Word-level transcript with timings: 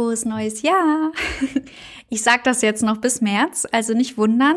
frohes 0.00 0.24
neues 0.24 0.62
Jahr. 0.62 1.12
Ich 2.12 2.22
sage 2.22 2.40
das 2.42 2.60
jetzt 2.60 2.82
noch 2.82 2.96
bis 2.96 3.20
März, 3.20 3.68
also 3.70 3.94
nicht 3.94 4.18
wundern. 4.18 4.56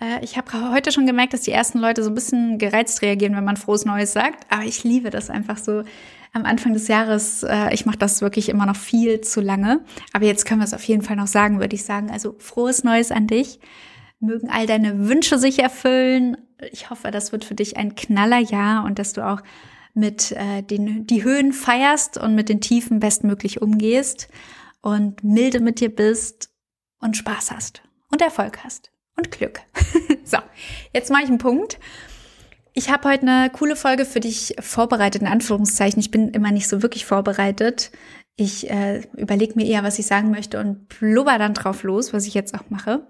Äh, 0.00 0.22
ich 0.22 0.36
habe 0.36 0.70
heute 0.70 0.92
schon 0.92 1.06
gemerkt, 1.06 1.32
dass 1.32 1.40
die 1.40 1.50
ersten 1.50 1.80
Leute 1.80 2.04
so 2.04 2.10
ein 2.10 2.14
bisschen 2.14 2.56
gereizt 2.56 3.02
reagieren, 3.02 3.34
wenn 3.34 3.42
man 3.42 3.56
frohes 3.56 3.84
Neues 3.84 4.12
sagt. 4.12 4.46
Aber 4.48 4.62
ich 4.62 4.84
liebe 4.84 5.10
das 5.10 5.28
einfach 5.28 5.58
so 5.58 5.82
am 6.32 6.44
Anfang 6.44 6.72
des 6.72 6.86
Jahres. 6.86 7.42
Äh, 7.42 7.74
ich 7.74 7.84
mache 7.84 7.98
das 7.98 8.20
wirklich 8.20 8.48
immer 8.48 8.64
noch 8.64 8.76
viel 8.76 9.22
zu 9.22 9.40
lange. 9.40 9.80
Aber 10.12 10.24
jetzt 10.24 10.46
können 10.46 10.60
wir 10.60 10.66
es 10.66 10.72
auf 10.72 10.84
jeden 10.84 11.02
Fall 11.02 11.16
noch 11.16 11.26
sagen, 11.26 11.58
würde 11.58 11.74
ich 11.74 11.82
sagen. 11.82 12.12
Also 12.12 12.36
frohes 12.38 12.84
Neues 12.84 13.10
an 13.10 13.26
dich. 13.26 13.58
Mögen 14.20 14.50
all 14.50 14.68
deine 14.68 15.08
Wünsche 15.08 15.38
sich 15.38 15.58
erfüllen. 15.58 16.36
Ich 16.70 16.90
hoffe, 16.90 17.10
das 17.10 17.32
wird 17.32 17.44
für 17.44 17.56
dich 17.56 17.76
ein 17.76 17.96
Knallerjahr 17.96 18.84
und 18.84 19.00
dass 19.00 19.14
du 19.14 19.26
auch 19.26 19.40
mit 19.94 20.30
äh, 20.30 20.62
den 20.62 21.08
die 21.08 21.24
Höhen 21.24 21.52
feierst 21.52 22.18
und 22.18 22.36
mit 22.36 22.48
den 22.48 22.60
Tiefen 22.60 23.00
bestmöglich 23.00 23.60
umgehst 23.60 24.28
und 24.84 25.24
milde 25.24 25.60
mit 25.60 25.80
dir 25.80 25.88
bist 25.88 26.50
und 27.00 27.16
Spaß 27.16 27.50
hast 27.52 27.82
und 28.10 28.20
Erfolg 28.20 28.62
hast 28.64 28.92
und 29.16 29.30
Glück. 29.30 29.60
so, 30.24 30.36
jetzt 30.92 31.10
mache 31.10 31.22
ich 31.22 31.28
einen 31.28 31.38
Punkt. 31.38 31.78
Ich 32.74 32.90
habe 32.90 33.08
heute 33.08 33.22
eine 33.22 33.50
coole 33.50 33.76
Folge 33.76 34.04
für 34.04 34.20
dich 34.20 34.56
vorbereitet, 34.60 35.22
in 35.22 35.28
Anführungszeichen. 35.28 36.00
Ich 36.00 36.10
bin 36.10 36.28
immer 36.30 36.50
nicht 36.50 36.68
so 36.68 36.82
wirklich 36.82 37.06
vorbereitet. 37.06 37.92
Ich 38.36 38.68
äh, 38.68 39.00
überlege 39.16 39.54
mir 39.54 39.64
eher, 39.64 39.84
was 39.84 39.98
ich 39.98 40.06
sagen 40.06 40.30
möchte 40.30 40.60
und 40.60 40.88
blubber 40.88 41.38
dann 41.38 41.54
drauf 41.54 41.82
los, 41.82 42.12
was 42.12 42.26
ich 42.26 42.34
jetzt 42.34 42.54
auch 42.54 42.68
mache. 42.68 43.06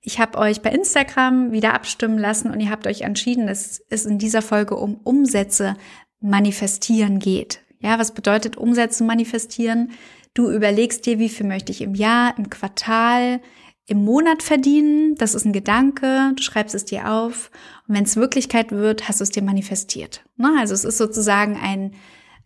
Ich 0.00 0.18
habe 0.18 0.38
euch 0.38 0.62
bei 0.62 0.70
Instagram 0.70 1.52
wieder 1.52 1.74
abstimmen 1.74 2.16
lassen 2.16 2.50
und 2.50 2.60
ihr 2.60 2.70
habt 2.70 2.86
euch 2.86 3.02
entschieden, 3.02 3.48
dass 3.48 3.82
es 3.90 4.06
in 4.06 4.18
dieser 4.18 4.40
Folge 4.40 4.76
um 4.76 4.94
Umsätze 5.04 5.76
manifestieren 6.20 7.18
geht. 7.18 7.60
Ja, 7.80 7.98
was 7.98 8.14
bedeutet 8.14 8.56
Umsätze 8.56 9.04
manifestieren? 9.04 9.90
Du 10.34 10.50
überlegst 10.50 11.04
dir, 11.06 11.18
wie 11.18 11.28
viel 11.28 11.46
möchte 11.46 11.72
ich 11.72 11.82
im 11.82 11.94
Jahr, 11.94 12.34
im 12.38 12.48
Quartal, 12.48 13.40
im 13.86 14.04
Monat 14.04 14.42
verdienen. 14.42 15.14
Das 15.16 15.34
ist 15.34 15.44
ein 15.44 15.52
Gedanke. 15.52 16.32
Du 16.36 16.42
schreibst 16.42 16.74
es 16.74 16.84
dir 16.84 17.10
auf. 17.10 17.50
Und 17.86 17.94
wenn 17.94 18.04
es 18.04 18.16
Wirklichkeit 18.16 18.70
wird, 18.70 19.08
hast 19.08 19.20
du 19.20 19.24
es 19.24 19.30
dir 19.30 19.42
manifestiert. 19.42 20.24
Ne? 20.36 20.54
Also 20.58 20.72
es 20.72 20.84
ist 20.84 20.98
sozusagen 20.98 21.56
ein 21.56 21.92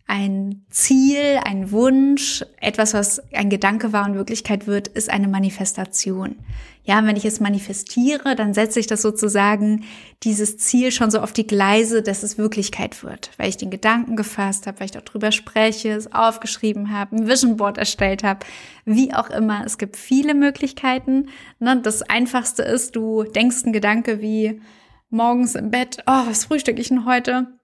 ein 0.09 0.65
Ziel, 0.69 1.39
ein 1.43 1.71
Wunsch, 1.71 2.45
etwas, 2.61 2.93
was 2.93 3.21
ein 3.33 3.49
Gedanke 3.49 3.91
war 3.91 4.05
und 4.05 4.15
Wirklichkeit 4.15 4.65
wird, 4.65 4.87
ist 4.87 5.09
eine 5.09 5.27
Manifestation. 5.27 6.37
Ja, 6.85 7.05
wenn 7.05 7.17
ich 7.17 7.25
es 7.25 7.41
manifestiere, 7.41 8.37
dann 8.37 8.53
setze 8.53 8.79
ich 8.79 8.87
das 8.87 9.01
sozusagen 9.01 9.83
dieses 10.23 10.57
Ziel 10.57 10.93
schon 10.93 11.11
so 11.11 11.19
auf 11.19 11.33
die 11.33 11.45
Gleise, 11.45 12.01
dass 12.01 12.23
es 12.23 12.37
Wirklichkeit 12.37 13.03
wird, 13.03 13.31
weil 13.35 13.49
ich 13.49 13.57
den 13.57 13.69
Gedanken 13.69 14.15
gefasst 14.15 14.65
habe, 14.65 14.79
weil 14.79 14.85
ich 14.85 14.91
darüber 14.91 15.33
spreche, 15.33 15.89
es 15.89 16.13
aufgeschrieben 16.13 16.93
habe, 16.93 17.17
ein 17.17 17.27
Vision 17.27 17.57
Board 17.57 17.77
erstellt 17.77 18.23
habe, 18.23 18.45
wie 18.85 19.13
auch 19.13 19.29
immer. 19.29 19.65
Es 19.65 19.77
gibt 19.77 19.97
viele 19.97 20.33
Möglichkeiten. 20.33 21.27
Ne? 21.59 21.81
Das 21.81 22.01
Einfachste 22.01 22.63
ist, 22.63 22.95
du 22.95 23.23
denkst 23.23 23.65
einen 23.65 23.73
Gedanke 23.73 24.21
wie 24.21 24.61
morgens 25.09 25.55
im 25.55 25.69
Bett, 25.69 25.97
oh, 26.07 26.23
was 26.27 26.45
frühstücke 26.45 26.79
ich 26.79 26.87
denn 26.87 27.05
heute? 27.05 27.56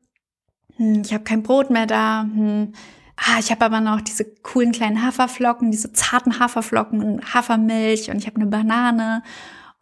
Hm, 0.78 1.02
ich 1.04 1.14
habe 1.14 1.24
kein 1.24 1.44
Brot 1.44 1.70
mehr 1.70 1.86
da, 1.86 2.24
hm, 2.24 2.74
ah, 3.18 3.40
ich 3.40 3.52
habe 3.52 3.66
aber 3.66 3.82
noch 3.82 4.02
diese 4.02 4.26
coolen 4.26 4.72
kleinen 4.72 5.04
Haferflocken, 5.04 5.72
diese 5.72 5.94
zarten 5.94 6.40
Haferflocken 6.40 7.02
und 7.02 7.34
Hafermilch 7.34 8.10
und 8.10 8.18
ich 8.18 8.28
habe 8.28 8.38
eine 8.38 8.48
Banane 8.48 9.24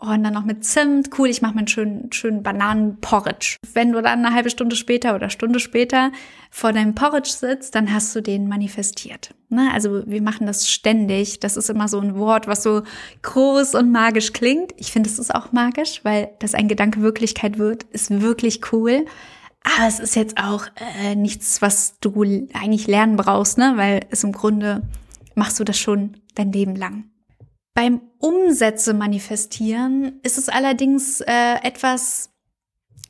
und 0.02 0.24
dann 0.24 0.34
noch 0.34 0.46
mit 0.46 0.66
Zimt. 0.66 1.12
Cool, 1.18 1.30
ich 1.30 1.44
mache 1.44 1.54
mir 1.54 1.60
einen 1.60 1.68
schönen, 1.68 2.12
schönen 2.12 2.42
Bananenporridge. 2.42 3.58
Wenn 3.74 3.92
du 3.92 4.02
dann 4.02 4.26
eine 4.26 4.34
halbe 4.34 4.50
Stunde 4.50 4.76
später 4.76 5.14
oder 5.14 5.30
Stunde 5.30 5.60
später 5.60 6.12
vor 6.50 6.74
deinem 6.74 6.96
Porridge 6.96 7.30
sitzt, 7.30 7.76
dann 7.76 7.94
hast 7.94 8.16
du 8.16 8.22
den 8.22 8.48
manifestiert. 8.48 9.36
Ne? 9.50 9.70
Also 9.72 10.02
wir 10.08 10.24
machen 10.24 10.48
das 10.48 10.68
ständig. 10.68 11.40
Das 11.40 11.56
ist 11.56 11.70
immer 11.70 11.88
so 11.88 12.00
ein 12.00 12.18
Wort, 12.18 12.48
was 12.48 12.64
so 12.64 12.82
groß 13.22 13.76
und 13.76 13.92
magisch 13.92 14.34
klingt. 14.34 14.74
Ich 14.78 14.92
finde, 14.92 15.08
es 15.08 15.20
ist 15.20 15.36
auch 15.36 15.52
magisch, 15.52 16.04
weil 16.04 16.32
das 16.40 16.56
ein 16.56 16.68
Gedanke 16.68 17.02
Wirklichkeit 17.02 17.60
wird, 17.60 17.84
ist 17.84 18.22
wirklich 18.22 18.74
cool. 18.74 19.06
Aber 19.64 19.88
es 19.88 20.00
ist 20.00 20.16
jetzt 20.16 20.38
auch 20.38 20.66
äh, 21.04 21.16
nichts, 21.16 21.62
was 21.62 22.00
du 22.00 22.48
eigentlich 22.54 22.88
lernen 22.88 23.16
brauchst, 23.16 23.58
ne? 23.58 23.74
Weil 23.76 24.02
es 24.10 24.24
im 24.24 24.32
Grunde 24.32 24.82
machst 25.36 25.60
du 25.60 25.64
das 25.64 25.78
schon 25.78 26.18
dein 26.36 26.52
Leben 26.52 26.76
lang. 26.76 27.06
Beim 27.74 28.02
Umsätze 28.18 28.94
manifestieren 28.94 30.20
ist 30.24 30.38
es 30.38 30.50
allerdings 30.50 31.22
äh, 31.22 31.56
etwas, 31.64 32.32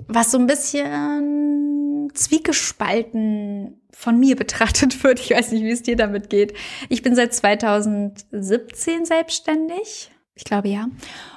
was 0.08 0.32
so 0.32 0.38
ein 0.38 0.48
bisschen 0.48 2.10
zwiegespalten 2.14 3.82
von 3.92 4.20
mir 4.20 4.36
betrachtet 4.38 5.04
wird. 5.04 5.20
Ich 5.20 5.32
weiß 5.32 5.52
nicht, 5.52 5.64
wie 5.64 5.72
es 5.72 5.84
dir 5.84 5.96
damit 5.96 6.30
geht. 6.30 6.54
Ich 6.90 7.02
bin 7.02 7.16
seit 7.16 7.34
2017 7.34 9.06
selbstständig. 9.06 10.12
Ich 10.36 10.44
glaube 10.44 10.70
ja. 10.70 10.88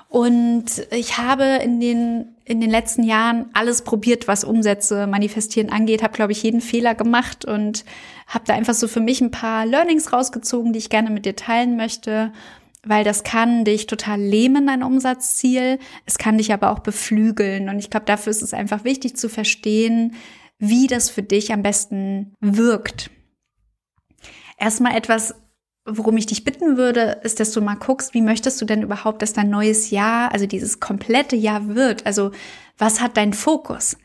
Und 0.09 0.87
ich 0.91 1.19
habe 1.19 1.45
in 1.63 1.81
den, 1.81 2.34
in 2.45 2.61
den 2.61 2.71
letzten 2.71 3.03
Jahren 3.03 3.47
alles 3.55 3.83
probiert, 3.83 4.29
was 4.29 4.45
Umsätze 4.45 5.07
manifestieren 5.07 5.71
angeht, 5.71 6.03
habe, 6.03 6.13
glaube 6.13 6.33
ich, 6.33 6.43
jeden 6.43 6.61
Fehler 6.61 6.95
gemacht 6.95 7.45
und 7.45 7.85
habe 8.27 8.45
da 8.47 8.55
einfach 8.55 8.75
so 8.75 8.87
für 8.87 9.01
mich 9.01 9.21
ein 9.21 9.31
paar 9.31 9.65
Learnings 9.65 10.13
rausgezogen, 10.13 10.73
die 10.73 10.79
ich 10.79 10.91
gerne 10.91 11.11
mit 11.11 11.25
dir 11.25 11.37
teilen 11.37 11.77
möchte, 11.77 12.33
weil 12.85 13.03
das 13.03 13.25
kann 13.25 13.65
dich 13.65 13.87
total 13.87 14.21
lähmen, 14.21 14.67
dein 14.67 14.83
Umsatzziel. 14.83 15.79
Es 16.05 16.19
kann 16.19 16.37
dich 16.37 16.53
aber 16.53 16.71
auch 16.71 16.81
beflügeln. 16.81 17.71
Und 17.71 17.79
ich 17.79 17.89
glaube, 17.89 18.07
dafür 18.07 18.31
ist 18.31 18.43
es 18.43 18.53
einfach 18.53 18.85
wichtig 18.85 19.17
zu 19.17 19.31
verstehen, 19.31 20.15
wie 20.59 20.87
das 20.87 21.09
für 21.09 21.23
dich 21.23 21.53
am 21.53 21.63
besten 21.63 22.35
wirkt. 22.41 23.11
Erstmal 24.59 24.97
etwas 24.97 25.35
worum 25.85 26.17
ich 26.17 26.27
dich 26.27 26.45
bitten 26.45 26.77
würde, 26.77 27.21
ist, 27.23 27.41
dass 27.41 27.53
du 27.53 27.61
mal 27.61 27.75
guckst, 27.75 28.15
wie 28.15 28.23
möchtest 28.23 28.61
du 28.61 28.65
denn 28.65 28.83
überhaupt, 28.83 29.21
dass 29.23 29.33
dein 29.33 29.51
neues 29.51 29.91
Jahr, 29.91 30.33
also 30.33 30.47
dieses 30.47 30.81
komplette 30.81 31.37
Jahr 31.37 31.75
wird? 31.75 32.07
Also 32.07 32.31
was 32.79 33.01
hat 33.01 33.17
dein 33.17 33.33
Fokus? 33.33 33.97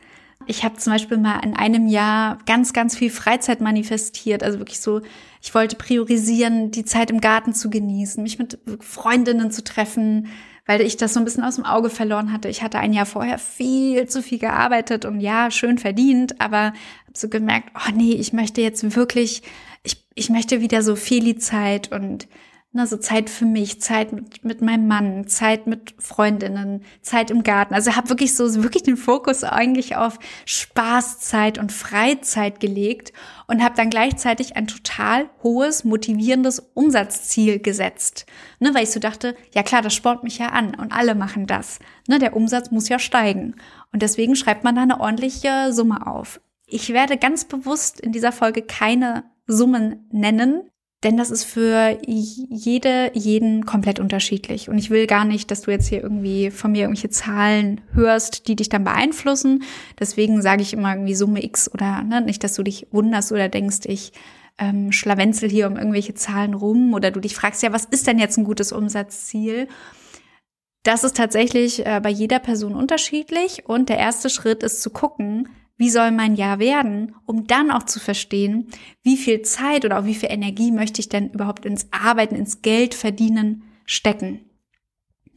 Ich 0.45 0.63
habe 0.63 0.77
zum 0.77 0.93
Beispiel 0.93 1.17
mal 1.17 1.39
in 1.39 1.55
einem 1.55 1.87
Jahr 1.87 2.39
ganz, 2.45 2.73
ganz 2.73 2.97
viel 2.97 3.09
Freizeit 3.09 3.61
manifestiert. 3.61 4.43
Also 4.43 4.59
wirklich 4.59 4.79
so, 4.79 5.01
ich 5.41 5.53
wollte 5.53 5.75
priorisieren, 5.75 6.71
die 6.71 6.85
Zeit 6.85 7.11
im 7.11 7.21
Garten 7.21 7.53
zu 7.53 7.69
genießen, 7.69 8.21
mich 8.23 8.39
mit 8.39 8.57
Freundinnen 8.79 9.51
zu 9.51 9.63
treffen, 9.63 10.27
weil 10.69 10.81
ich 10.81 10.97
das 10.97 11.15
so 11.15 11.19
ein 11.19 11.25
bisschen 11.25 11.43
aus 11.43 11.55
dem 11.55 11.65
Auge 11.65 11.89
verloren 11.89 12.31
hatte. 12.31 12.47
Ich 12.47 12.61
hatte 12.61 12.77
ein 12.77 12.93
Jahr 12.93 13.07
vorher 13.07 13.39
viel 13.39 14.07
zu 14.07 14.21
viel 14.21 14.37
gearbeitet 14.37 15.03
und 15.03 15.19
ja, 15.19 15.49
schön 15.49 15.79
verdient, 15.79 16.39
aber 16.39 16.65
habe 16.65 16.75
so 17.15 17.27
gemerkt, 17.27 17.71
oh 17.73 17.91
nee, 17.95 18.13
ich 18.13 18.33
möchte 18.33 18.61
jetzt 18.61 18.95
wirklich 18.95 19.41
ich, 19.81 20.05
ich 20.13 20.29
möchte 20.29 20.61
wieder 20.61 20.83
so 20.83 20.95
Feli-Zeit 20.95 21.91
und 21.91 22.27
na, 22.71 22.85
so 22.85 22.97
Zeit 22.97 23.31
für 23.31 23.45
mich, 23.45 23.81
Zeit 23.81 24.13
mit, 24.13 24.45
mit 24.45 24.61
meinem 24.61 24.87
Mann, 24.87 25.27
Zeit 25.27 25.65
mit 25.65 25.95
Freundinnen, 25.97 26.83
Zeit 27.01 27.31
im 27.31 27.41
Garten. 27.41 27.73
Also 27.73 27.95
habe 27.95 28.09
wirklich 28.09 28.35
so 28.35 28.63
wirklich 28.63 28.83
den 28.83 28.95
Fokus 28.95 29.43
eigentlich 29.43 29.95
auf 29.95 30.19
Spaßzeit 30.45 31.57
und 31.57 31.71
Freizeit 31.71 32.59
gelegt 32.59 33.11
und 33.47 33.63
habe 33.63 33.75
dann 33.75 33.89
gleichzeitig 33.89 34.55
ein 34.55 34.67
total 34.67 35.31
hohes, 35.41 35.83
motivierendes 35.83 36.59
Umsatzziel 36.75 37.57
gesetzt. 37.57 38.27
Ne, 38.59 38.71
weil 38.75 38.83
ich 38.83 38.91
so 38.91 38.99
dachte, 38.99 39.35
ja 39.55 39.63
klar, 39.63 39.81
das 39.81 39.95
spornt 39.95 40.21
mich 40.21 40.37
ja 40.37 40.49
an 40.49 40.75
und 40.75 40.91
alle 40.91 41.15
machen 41.15 41.47
das. 41.47 41.79
Ne, 42.07 42.19
der 42.19 42.35
Umsatz 42.35 42.69
muss 42.69 42.87
ja 42.87 42.99
steigen. 42.99 43.55
Und 43.91 44.03
deswegen 44.03 44.35
schreibt 44.35 44.63
man 44.63 44.75
da 44.75 44.83
eine 44.83 44.99
ordentliche 44.99 45.73
Summe 45.73 46.05
auf. 46.05 46.39
Ich 46.67 46.93
werde 46.93 47.17
ganz 47.17 47.45
bewusst 47.45 47.99
in 47.99 48.11
dieser 48.11 48.31
Folge 48.31 48.61
keine 48.61 49.23
Summen 49.47 50.07
nennen, 50.11 50.69
denn 51.03 51.15
das 51.15 51.31
ist 51.31 51.45
für 51.45 51.97
jede, 52.05 53.11
jeden 53.13 53.65
komplett 53.65 53.99
unterschiedlich. 53.99 54.67
Und 54.67 54.77
ich 54.77 54.89
will 54.89 55.07
gar 55.07 55.23
nicht, 55.23 55.49
dass 55.49 55.61
du 55.61 55.71
jetzt 55.71 55.87
hier 55.87 56.03
irgendwie 56.03 56.51
von 56.51 56.73
mir 56.73 56.81
irgendwelche 56.81 57.09
Zahlen 57.09 57.79
hörst, 57.93 58.49
die 58.49 58.57
dich 58.57 58.67
dann 58.67 58.83
beeinflussen. 58.83 59.63
Deswegen 59.97 60.41
sage 60.41 60.61
ich 60.61 60.73
immer 60.73 60.93
irgendwie 60.93 61.15
Summe 61.15 61.43
X 61.43 61.73
oder 61.73 62.03
ne, 62.03 62.21
nicht, 62.21 62.43
dass 62.43 62.55
du 62.55 62.63
dich 62.63 62.87
wunderst 62.91 63.31
oder 63.31 63.47
denkst, 63.47 63.85
ich 63.85 64.11
ähm, 64.57 64.91
schlawenzel 64.91 65.49
hier 65.49 65.67
um 65.67 65.77
irgendwelche 65.77 66.15
Zahlen 66.15 66.53
rum 66.53 66.93
oder 66.93 67.11
du 67.11 67.21
dich 67.21 67.33
fragst, 67.33 67.63
ja, 67.63 67.71
was 67.71 67.85
ist 67.85 68.05
denn 68.05 68.19
jetzt 68.19 68.37
ein 68.37 68.43
gutes 68.43 68.73
Umsatzziel? 68.73 69.69
Das 70.83 71.05
ist 71.05 71.15
tatsächlich 71.15 71.85
äh, 71.85 72.01
bei 72.03 72.09
jeder 72.09 72.39
Person 72.39 72.75
unterschiedlich 72.75 73.67
und 73.67 73.87
der 73.87 73.97
erste 73.97 74.29
Schritt 74.29 74.63
ist 74.63 74.81
zu 74.81 74.89
gucken, 74.89 75.47
wie 75.79 75.89
soll 75.89 76.11
mein 76.11 76.35
Jahr 76.35 76.59
werden, 76.59 77.15
um 77.25 77.47
dann 77.47 77.71
auch 77.71 77.83
zu 77.83 78.01
verstehen, 78.01 78.67
wie 79.01 79.15
viel 79.15 79.41
Zeit 79.43 79.85
oder 79.85 79.97
auch 79.97 80.05
wie 80.05 80.13
viel 80.13 80.29
Energie 80.29 80.71
möchte 80.71 80.99
ich 80.99 81.07
denn 81.07 81.29
überhaupt 81.31 81.65
ins 81.65 81.87
Arbeiten, 81.91 82.35
ins 82.35 82.61
Geld 82.61 82.93
verdienen 82.93 83.63
stecken. 83.85 84.41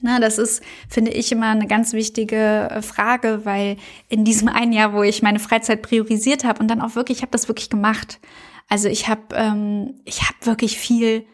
Na, 0.01 0.19
das 0.19 0.39
ist, 0.39 0.65
finde 0.89 1.13
ich, 1.13 1.31
immer 1.31 1.51
eine 1.51 1.69
ganz 1.69 1.93
wichtige 1.93 2.69
äh, 2.71 2.83
Frage, 2.83 3.43
weil 3.45 3.77
in 4.09 4.25
diesem 4.25 4.49
einen 4.49 4.73
Jahr, 4.73 4.93
wo 4.93 5.05
ich 5.05 5.23
meine 5.23 5.39
Freizeit 5.39 5.81
priorisiert 5.81 6.43
habe 6.43 6.59
und 6.59 6.67
dann 6.69 6.81
auch 6.81 6.97
wirklich, 6.97 7.19
ich 7.19 7.23
habe 7.23 7.31
das 7.31 7.47
wirklich 7.47 7.71
gemacht. 7.71 8.19
Also 8.69 8.89
ich 8.89 9.07
habe, 9.07 9.23
ähm, 9.35 10.01
ich 10.05 10.23
habe 10.23 10.35
wirklich 10.43 10.77
viel 10.77 11.25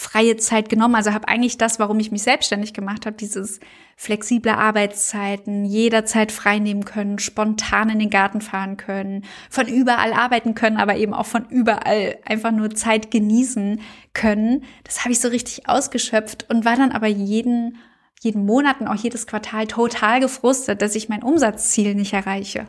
freie 0.00 0.38
Zeit 0.38 0.70
genommen. 0.70 0.94
Also 0.94 1.12
habe 1.12 1.28
eigentlich 1.28 1.58
das, 1.58 1.78
warum 1.78 2.00
ich 2.00 2.10
mich 2.10 2.22
selbstständig 2.22 2.72
gemacht 2.72 3.04
habe, 3.04 3.16
dieses 3.16 3.60
flexible 3.96 4.52
Arbeitszeiten, 4.52 5.66
jederzeit 5.66 6.32
frei 6.32 6.58
nehmen 6.58 6.86
können, 6.86 7.18
spontan 7.18 7.90
in 7.90 7.98
den 7.98 8.08
Garten 8.08 8.40
fahren 8.40 8.78
können, 8.78 9.26
von 9.50 9.68
überall 9.68 10.14
arbeiten 10.14 10.54
können, 10.54 10.78
aber 10.78 10.96
eben 10.96 11.12
auch 11.12 11.26
von 11.26 11.44
überall 11.50 12.16
einfach 12.24 12.50
nur 12.50 12.70
Zeit 12.70 13.10
genießen 13.10 13.82
können. 14.14 14.64
Das 14.84 15.00
habe 15.00 15.12
ich 15.12 15.20
so 15.20 15.28
richtig 15.28 15.68
ausgeschöpft 15.68 16.46
und 16.48 16.64
war 16.64 16.76
dann 16.76 16.92
aber 16.92 17.06
jeden 17.06 17.76
jeden 18.22 18.44
Monat 18.44 18.82
und 18.82 18.88
auch 18.88 18.96
jedes 18.96 19.26
Quartal 19.26 19.66
total 19.66 20.20
gefrustet, 20.20 20.82
dass 20.82 20.94
ich 20.94 21.08
mein 21.08 21.22
Umsatzziel 21.22 21.94
nicht 21.94 22.12
erreiche. 22.12 22.66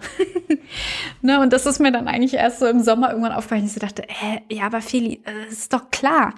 ne, 1.22 1.42
und 1.42 1.51
das 1.51 1.66
ist 1.66 1.80
mir 1.80 1.92
dann 1.92 2.07
eigentlich 2.07 2.36
erst 2.36 2.60
so 2.60 2.68
im 2.68 2.81
Sommer 2.81 3.10
irgendwann 3.10 3.33
aufgefallen. 3.33 3.66
Ich 3.66 3.74
so 3.74 3.81
dachte, 3.81 4.04
äh, 4.04 4.39
ja, 4.50 4.68
aber 4.68 4.81
Feli, 4.81 5.22
äh, 5.25 5.51
ist 5.51 5.74
doch 5.74 5.92
klar. 5.92 6.33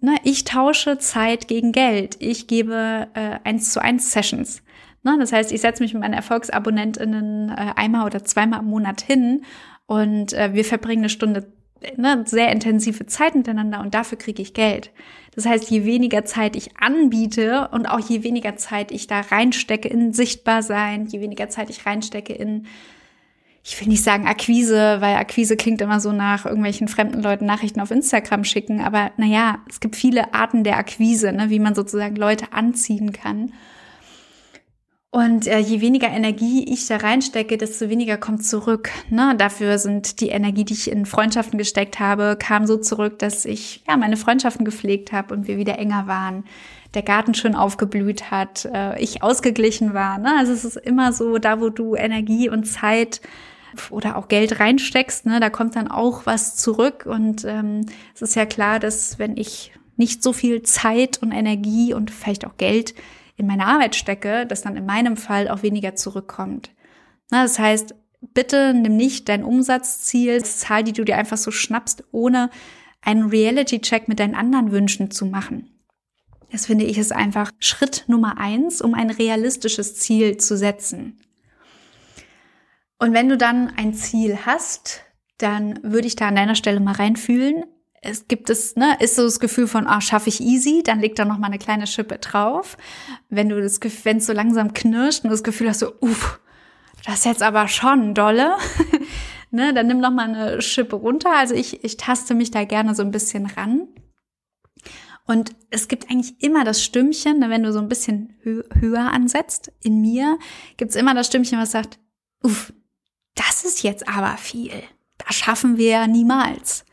Ne, 0.00 0.16
ich 0.22 0.44
tausche 0.44 0.98
Zeit 0.98 1.48
gegen 1.48 1.72
Geld. 1.72 2.16
Ich 2.20 2.46
gebe 2.46 3.08
äh, 3.14 3.38
eins 3.42 3.72
zu 3.72 3.82
eins 3.82 4.12
Sessions. 4.12 4.62
Ne, 5.02 5.16
das 5.18 5.32
heißt, 5.32 5.50
ich 5.50 5.60
setze 5.60 5.82
mich 5.82 5.92
mit 5.92 6.02
meinen 6.02 6.14
ErfolgsabonnentInnen 6.14 7.50
äh, 7.50 7.72
einmal 7.74 8.06
oder 8.06 8.24
zweimal 8.24 8.60
im 8.60 8.66
Monat 8.66 9.00
hin 9.00 9.44
und 9.86 10.32
äh, 10.34 10.54
wir 10.54 10.64
verbringen 10.64 11.02
eine 11.02 11.08
Stunde 11.08 11.52
ne, 11.96 12.22
sehr 12.26 12.52
intensive 12.52 13.06
Zeit 13.06 13.34
miteinander 13.34 13.80
und 13.80 13.94
dafür 13.94 14.18
kriege 14.18 14.42
ich 14.42 14.54
Geld. 14.54 14.92
Das 15.34 15.46
heißt, 15.46 15.70
je 15.70 15.84
weniger 15.84 16.24
Zeit 16.24 16.56
ich 16.56 16.76
anbiete 16.78 17.68
und 17.72 17.86
auch 17.86 18.00
je 18.00 18.22
weniger 18.22 18.56
Zeit 18.56 18.92
ich 18.92 19.06
da 19.06 19.20
reinstecke 19.20 19.88
in 19.88 20.12
sichtbar 20.12 20.62
sein, 20.62 21.06
je 21.06 21.20
weniger 21.20 21.48
Zeit 21.48 21.70
ich 21.70 21.86
reinstecke 21.86 22.32
in, 22.32 22.66
ich 23.68 23.78
will 23.78 23.88
nicht 23.88 24.02
sagen 24.02 24.26
Akquise, 24.26 24.96
weil 25.00 25.16
Akquise 25.16 25.54
klingt 25.54 25.82
immer 25.82 26.00
so 26.00 26.10
nach 26.10 26.46
irgendwelchen 26.46 26.88
fremden 26.88 27.22
Leuten 27.22 27.44
Nachrichten 27.44 27.80
auf 27.80 27.90
Instagram 27.90 28.44
schicken, 28.44 28.80
aber 28.80 29.10
naja, 29.18 29.58
es 29.68 29.80
gibt 29.80 29.94
viele 29.94 30.32
Arten 30.32 30.64
der 30.64 30.78
Akquise, 30.78 31.32
ne, 31.34 31.50
wie 31.50 31.58
man 31.58 31.74
sozusagen 31.74 32.16
Leute 32.16 32.54
anziehen 32.54 33.12
kann. 33.12 33.52
Und 35.10 35.46
äh, 35.46 35.58
je 35.58 35.82
weniger 35.82 36.08
Energie 36.08 36.64
ich 36.72 36.86
da 36.86 36.96
reinstecke, 36.96 37.58
desto 37.58 37.90
weniger 37.90 38.16
kommt 38.16 38.44
zurück. 38.44 38.90
Ne? 39.10 39.34
Dafür 39.36 39.78
sind 39.78 40.20
die 40.20 40.28
Energie, 40.28 40.64
die 40.64 40.74
ich 40.74 40.90
in 40.90 41.06
Freundschaften 41.06 41.58
gesteckt 41.58 41.98
habe, 41.98 42.36
kam 42.38 42.66
so 42.66 42.76
zurück, 42.76 43.18
dass 43.18 43.44
ich 43.44 43.82
ja 43.88 43.96
meine 43.96 44.16
Freundschaften 44.18 44.64
gepflegt 44.64 45.12
habe 45.12 45.34
und 45.34 45.46
wir 45.46 45.56
wieder 45.56 45.78
enger 45.78 46.06
waren. 46.06 46.44
Der 46.94 47.02
Garten 47.02 47.34
schön 47.34 47.54
aufgeblüht 47.54 48.30
hat, 48.30 48.66
äh, 48.66 48.98
ich 48.98 49.22
ausgeglichen 49.22 49.92
war. 49.92 50.18
Ne? 50.18 50.34
Also 50.38 50.52
es 50.52 50.64
ist 50.64 50.76
immer 50.76 51.12
so, 51.12 51.38
da 51.38 51.60
wo 51.60 51.70
du 51.70 51.94
Energie 51.94 52.48
und 52.48 52.64
Zeit 52.64 53.22
oder 53.90 54.16
auch 54.16 54.28
Geld 54.28 54.60
reinsteckst, 54.60 55.26
ne, 55.26 55.40
da 55.40 55.50
kommt 55.50 55.76
dann 55.76 55.88
auch 55.88 56.26
was 56.26 56.56
zurück. 56.56 57.06
Und 57.06 57.44
ähm, 57.44 57.86
es 58.14 58.22
ist 58.22 58.34
ja 58.34 58.46
klar, 58.46 58.78
dass 58.78 59.18
wenn 59.18 59.36
ich 59.36 59.72
nicht 59.96 60.22
so 60.22 60.32
viel 60.32 60.62
Zeit 60.62 61.18
und 61.22 61.32
Energie 61.32 61.92
und 61.92 62.10
vielleicht 62.10 62.46
auch 62.46 62.56
Geld 62.56 62.94
in 63.36 63.46
meine 63.46 63.66
Arbeit 63.66 63.96
stecke, 63.96 64.46
dass 64.46 64.62
dann 64.62 64.76
in 64.76 64.86
meinem 64.86 65.16
Fall 65.16 65.48
auch 65.48 65.62
weniger 65.62 65.94
zurückkommt. 65.94 66.70
Na, 67.30 67.42
das 67.42 67.58
heißt, 67.58 67.94
bitte 68.20 68.74
nimm 68.74 68.96
nicht 68.96 69.28
dein 69.28 69.44
Umsatzziel, 69.44 70.44
Zahl, 70.44 70.84
die 70.84 70.92
du 70.92 71.04
dir 71.04 71.16
einfach 71.16 71.36
so 71.36 71.50
schnappst, 71.50 72.04
ohne 72.10 72.50
einen 73.02 73.28
Reality-Check 73.28 74.08
mit 74.08 74.20
deinen 74.20 74.34
anderen 74.34 74.72
Wünschen 74.72 75.10
zu 75.10 75.26
machen. 75.26 75.70
Das 76.50 76.66
finde 76.66 76.84
ich 76.84 76.98
ist 76.98 77.12
einfach 77.12 77.52
Schritt 77.58 78.04
Nummer 78.08 78.38
eins, 78.38 78.80
um 78.80 78.94
ein 78.94 79.10
realistisches 79.10 79.96
Ziel 79.96 80.38
zu 80.38 80.56
setzen. 80.56 81.20
Und 82.98 83.12
wenn 83.12 83.28
du 83.28 83.36
dann 83.36 83.72
ein 83.76 83.94
Ziel 83.94 84.38
hast, 84.44 85.02
dann 85.38 85.80
würde 85.82 86.06
ich 86.06 86.16
da 86.16 86.28
an 86.28 86.36
deiner 86.36 86.56
Stelle 86.56 86.80
mal 86.80 86.94
reinfühlen, 86.94 87.64
es 88.00 88.28
gibt 88.28 88.48
es, 88.50 88.76
ne, 88.76 88.96
ist 89.00 89.16
so 89.16 89.24
das 89.24 89.40
Gefühl 89.40 89.66
von, 89.66 89.86
ah, 89.86 90.00
schaffe 90.00 90.28
ich 90.28 90.40
easy, 90.40 90.82
dann 90.84 91.00
leg 91.00 91.16
da 91.16 91.24
noch 91.24 91.38
mal 91.38 91.48
eine 91.48 91.58
kleine 91.58 91.86
Schippe 91.86 92.18
drauf. 92.18 92.76
Wenn 93.28 93.48
du 93.48 93.60
das, 93.60 93.80
wenn 94.04 94.18
es 94.18 94.26
so 94.26 94.32
langsam 94.32 94.72
knirscht 94.72 95.24
und 95.24 95.30
das 95.30 95.42
Gefühl 95.42 95.68
hast, 95.68 95.80
so, 95.80 95.92
uff, 96.00 96.40
das 97.04 97.16
ist 97.16 97.24
jetzt 97.24 97.42
aber 97.42 97.68
schon 97.68 98.14
dolle, 98.14 98.56
ne, 99.50 99.74
dann 99.74 99.86
nimm 99.86 100.00
noch 100.00 100.12
mal 100.12 100.28
eine 100.28 100.62
Schippe 100.62 100.96
runter. 100.96 101.32
Also 101.34 101.54
ich, 101.54 101.84
ich 101.84 101.96
taste 101.96 102.34
mich 102.34 102.50
da 102.50 102.64
gerne 102.64 102.94
so 102.94 103.02
ein 103.02 103.10
bisschen 103.10 103.46
ran. 103.46 103.88
Und 105.26 105.54
es 105.70 105.88
gibt 105.88 106.10
eigentlich 106.10 106.42
immer 106.42 106.64
das 106.64 106.82
Stimmchen, 106.82 107.40
ne, 107.40 107.50
wenn 107.50 107.62
du 107.62 107.72
so 107.72 107.80
ein 107.80 107.88
bisschen 107.88 108.36
hö 108.42 108.62
höher 108.78 109.12
ansetzt, 109.12 109.72
in 109.80 110.00
mir 110.00 110.38
gibt's 110.76 110.96
immer 110.96 111.14
das 111.14 111.26
Stimmchen, 111.26 111.58
was 111.58 111.72
sagt, 111.72 111.98
uff, 112.42 112.72
das 113.38 113.64
ist 113.64 113.82
jetzt 113.82 114.08
aber 114.08 114.36
viel. 114.36 114.82
Das 115.18 115.36
schaffen 115.36 115.76
wir 115.76 115.90
ja 115.90 116.06
niemals. 116.06 116.84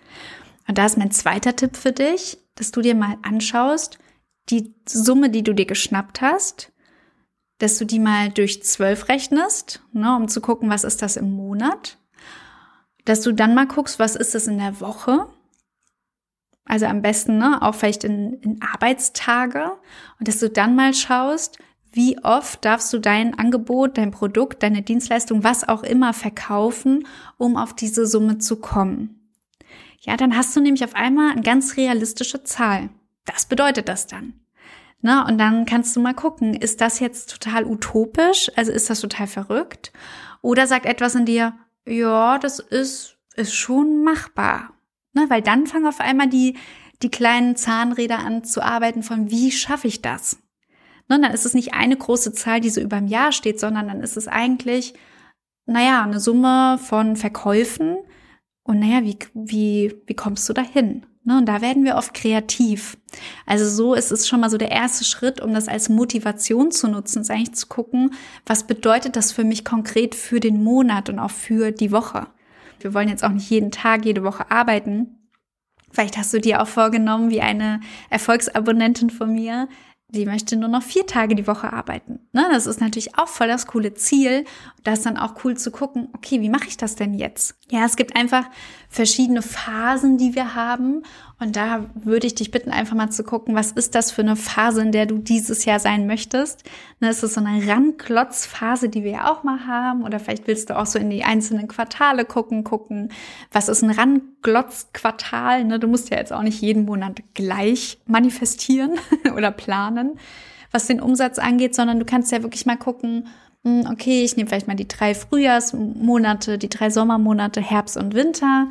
Und 0.68 0.78
da 0.78 0.86
ist 0.86 0.98
mein 0.98 1.12
zweiter 1.12 1.56
Tipp 1.56 1.76
für 1.78 1.92
dich, 1.92 2.38
dass 2.56 2.72
du 2.72 2.82
dir 2.82 2.96
mal 2.96 3.18
anschaust, 3.22 4.00
die 4.50 4.76
Summe, 4.88 5.30
die 5.30 5.44
du 5.44 5.54
dir 5.54 5.66
geschnappt 5.66 6.22
hast, 6.22 6.72
dass 7.58 7.78
du 7.78 7.86
die 7.86 8.00
mal 8.00 8.30
durch 8.30 8.64
zwölf 8.64 9.08
rechnest, 9.10 9.82
ne, 9.92 10.16
um 10.16 10.28
zu 10.28 10.42
gucken, 10.42 10.70
was 10.70 10.84
ist 10.84 11.02
das 11.02 11.18
im 11.18 11.32
Monat. 11.32 11.98
Dass 13.06 13.22
du 13.22 13.32
dann 13.32 13.56
mal 13.56 13.68
guckst, 13.68 14.00
was 14.00 14.16
ist 14.16 14.36
das 14.36 14.48
in 14.48 14.58
der 14.58 14.80
Woche. 14.82 15.28
Also 16.66 16.88
am 16.88 17.02
besten 17.02 17.38
ne, 17.38 17.62
auch 17.62 17.76
vielleicht 17.76 18.04
in, 18.04 18.34
in 18.42 18.62
Arbeitstage. 18.62 19.78
Und 20.20 20.28
dass 20.28 20.40
du 20.40 20.50
dann 20.50 20.76
mal 20.76 20.94
schaust, 20.94 21.58
wie 21.96 22.22
oft 22.24 22.66
darfst 22.66 22.92
du 22.92 23.00
dein 23.00 23.40
Angebot, 23.40 23.98
dein 23.98 24.12
Produkt, 24.12 24.64
deine 24.64 24.82
Dienstleistung, 24.82 25.46
was 25.46 25.68
auch 25.68 25.82
immer 25.82 26.12
verkaufen, 26.12 27.08
um 27.38 27.56
auf 27.56 27.74
diese 27.74 28.06
Summe 28.06 28.38
zu 28.38 28.58
kommen. 28.58 29.32
Ja, 30.02 30.18
dann 30.18 30.36
hast 30.36 30.54
du 30.56 30.60
nämlich 30.60 30.84
auf 30.84 30.94
einmal 30.94 31.32
eine 31.32 31.42
ganz 31.42 31.78
realistische 31.78 32.44
Zahl. 32.44 32.90
Das 33.24 33.46
bedeutet 33.46 33.88
das 33.88 34.08
dann. 34.08 34.34
Na, 35.02 35.26
und 35.26 35.38
dann 35.38 35.66
kannst 35.66 35.96
du 35.96 36.02
mal 36.02 36.14
gucken, 36.14 36.54
ist 36.54 36.82
das 36.82 37.00
jetzt 37.00 37.32
total 37.32 37.66
utopisch? 37.66 38.52
Also 38.58 38.74
ist 38.74 38.90
das 38.90 39.00
total 39.00 39.28
verrückt? 39.28 39.94
Oder 40.42 40.68
sagt 40.68 40.86
etwas 40.86 41.16
in 41.16 41.26
dir, 41.26 41.54
ja, 41.88 42.38
das 42.40 42.60
ist, 42.60 43.18
ist 43.36 43.54
schon 43.54 44.04
machbar. 44.04 44.74
Na, 45.14 45.30
weil 45.30 45.42
dann 45.42 45.66
fangen 45.66 45.88
auf 45.88 46.02
einmal 46.02 46.28
die, 46.28 46.58
die 47.02 47.10
kleinen 47.10 47.56
Zahnräder 47.56 48.20
an 48.20 48.44
zu 48.44 48.62
arbeiten 48.62 49.02
von, 49.02 49.32
wie 49.32 49.52
schaffe 49.52 49.88
ich 49.88 50.02
das? 50.02 50.40
Na, 51.08 51.18
dann 51.18 51.34
ist 51.34 51.46
es 51.46 51.54
nicht 51.54 51.74
eine 51.74 51.98
große 51.98 52.34
Zahl, 52.34 52.62
die 52.62 52.70
so 52.70 52.82
über 52.82 52.98
dem 52.98 53.08
Jahr 53.08 53.32
steht, 53.32 53.60
sondern 53.60 53.88
dann 53.88 54.02
ist 54.02 54.18
es 54.18 54.28
eigentlich, 54.28 54.94
naja, 55.66 56.04
eine 56.04 56.20
Summe 56.20 56.80
von 56.80 57.16
Verkäufen, 57.16 57.98
und 58.68 58.80
naja, 58.80 59.04
wie, 59.04 59.18
wie, 59.36 59.96
wie 60.08 60.16
kommst 60.16 60.50
du 60.50 60.54
dahin? 60.54 61.06
Ne, 61.24 61.38
und 61.38 61.46
da 61.46 61.62
werden 61.62 61.86
wir 61.86 61.96
oft 61.96 62.14
kreativ. 62.14 62.98
Also 63.46 63.68
so 63.68 63.94
ist 63.94 64.12
es 64.12 64.28
schon 64.28 64.40
mal 64.40 64.50
so 64.50 64.58
der 64.58 64.72
erste 64.72 65.06
Schritt, 65.06 65.40
um 65.40 65.54
das 65.54 65.68
als 65.68 65.88
Motivation 65.88 66.72
zu 66.72 66.88
nutzen, 66.88 67.22
ist 67.22 67.32
eigentlich 67.32 67.54
zu 67.54 67.68
gucken, 67.68 68.14
was 68.46 68.68
bedeutet 68.68 69.16
das 69.16 69.32
für 69.32 69.44
mich 69.44 69.66
konkret 69.66 70.14
für 70.14 70.40
den 70.40 70.64
Monat 70.64 71.10
und 71.10 71.20
auch 71.20 71.32
für 71.32 71.72
die 71.72 71.92
Woche. 71.92 72.28
Wir 72.80 72.94
wollen 72.94 73.10
jetzt 73.10 73.24
auch 73.24 73.30
nicht 73.30 73.50
jeden 73.50 73.72
Tag, 73.72 74.06
jede 74.06 74.24
Woche 74.24 74.52
arbeiten. 74.52 75.30
Vielleicht 75.92 76.18
hast 76.18 76.34
du 76.34 76.40
dir 76.40 76.62
auch 76.62 76.68
vorgenommen, 76.68 77.30
wie 77.30 77.42
eine 77.42 77.80
Erfolgsabonnentin 78.10 79.10
von 79.10 79.32
mir, 79.32 79.68
die 80.10 80.26
möchte 80.26 80.56
nur 80.56 80.70
noch 80.70 80.84
vier 80.84 81.08
Tage 81.08 81.36
die 81.36 81.48
Woche 81.48 81.74
arbeiten. 81.74 82.20
Ne, 82.32 82.46
das 82.52 82.68
ist 82.68 82.80
natürlich 82.80 83.18
auch 83.18 83.28
voll 83.28 83.48
das 83.48 83.66
coole 83.68 83.94
Ziel. 83.96 84.46
Da 84.84 84.94
ist 84.94 85.06
dann 85.06 85.18
auch 85.18 85.44
cool 85.44 85.58
zu 85.58 85.72
gucken, 85.72 86.10
okay, 86.14 86.42
wie 86.42 86.50
mache 86.50 86.68
ich 86.68 86.78
das 86.78 86.96
denn 86.96 87.14
jetzt? 87.14 87.56
Ja, 87.70 87.86
es 87.86 87.96
gibt 87.96 88.16
einfach 88.16 88.46
verschiedene 88.88 89.42
Phasen, 89.42 90.18
die 90.18 90.36
wir 90.36 90.54
haben. 90.54 91.04
Und 91.38 91.58
da 91.58 91.86
würde 91.96 92.28
ich 92.28 92.36
dich 92.36 92.50
bitten, 92.50 92.72
einfach 92.72 92.96
mal 92.96 93.10
zu 93.10 93.24
gucken, 93.26 93.56
was 93.56 93.74
ist 93.74 93.94
das 93.94 94.10
für 94.10 94.22
eine 94.22 94.38
Phase, 94.38 94.82
in 94.82 94.94
der 94.94 95.06
du 95.06 95.18
dieses 95.18 95.66
Jahr 95.66 95.80
sein 95.80 96.08
möchtest? 96.08 96.64
Ne, 97.02 97.10
ist 97.10 97.24
das 97.24 97.34
so 97.34 97.42
eine 97.44 97.68
Ranklotzphase, 97.68 98.88
die 98.88 99.04
wir 99.04 99.12
ja 99.12 99.32
auch 99.32 99.44
mal 99.44 99.68
haben? 99.68 100.04
Oder 100.04 100.20
vielleicht 100.20 100.48
willst 100.48 100.70
du 100.70 100.78
auch 100.78 100.86
so 100.86 100.98
in 100.98 101.10
die 101.10 101.26
einzelnen 101.26 101.68
Quartale 101.68 102.24
gucken, 102.24 102.64
gucken, 102.64 103.10
was 103.52 103.68
ist 103.68 103.84
ein 103.84 103.92
Ranklotzquartal? 103.92 105.66
Ne, 105.66 105.78
du 105.78 105.88
musst 105.88 106.10
ja 106.10 106.18
jetzt 106.18 106.32
auch 106.32 106.42
nicht 106.42 106.62
jeden 106.62 106.86
Monat 106.86 107.22
gleich 107.34 108.00
manifestieren 108.06 108.92
oder 109.36 109.52
planen, 109.52 110.18
was 110.72 110.88
den 110.88 111.02
Umsatz 111.02 111.38
angeht, 111.38 111.76
sondern 111.76 112.00
du 112.00 112.06
kannst 112.06 112.32
ja 112.32 112.44
wirklich 112.44 112.66
mal 112.66 112.78
gucken, 112.78 113.28
hm, 113.66 113.88
okay, 113.92 114.24
ich 114.24 114.38
nehme 114.38 114.48
vielleicht 114.48 114.68
mal 114.68 114.76
die 114.76 114.88
drei 114.88 115.14
Frühjahrsmonate, 115.14 116.58
die 116.58 116.70
drei 116.70 116.90
Sommermonate, 116.90 117.60
Herbst 117.60 117.98
und 117.98 118.14
Winter 118.14 118.70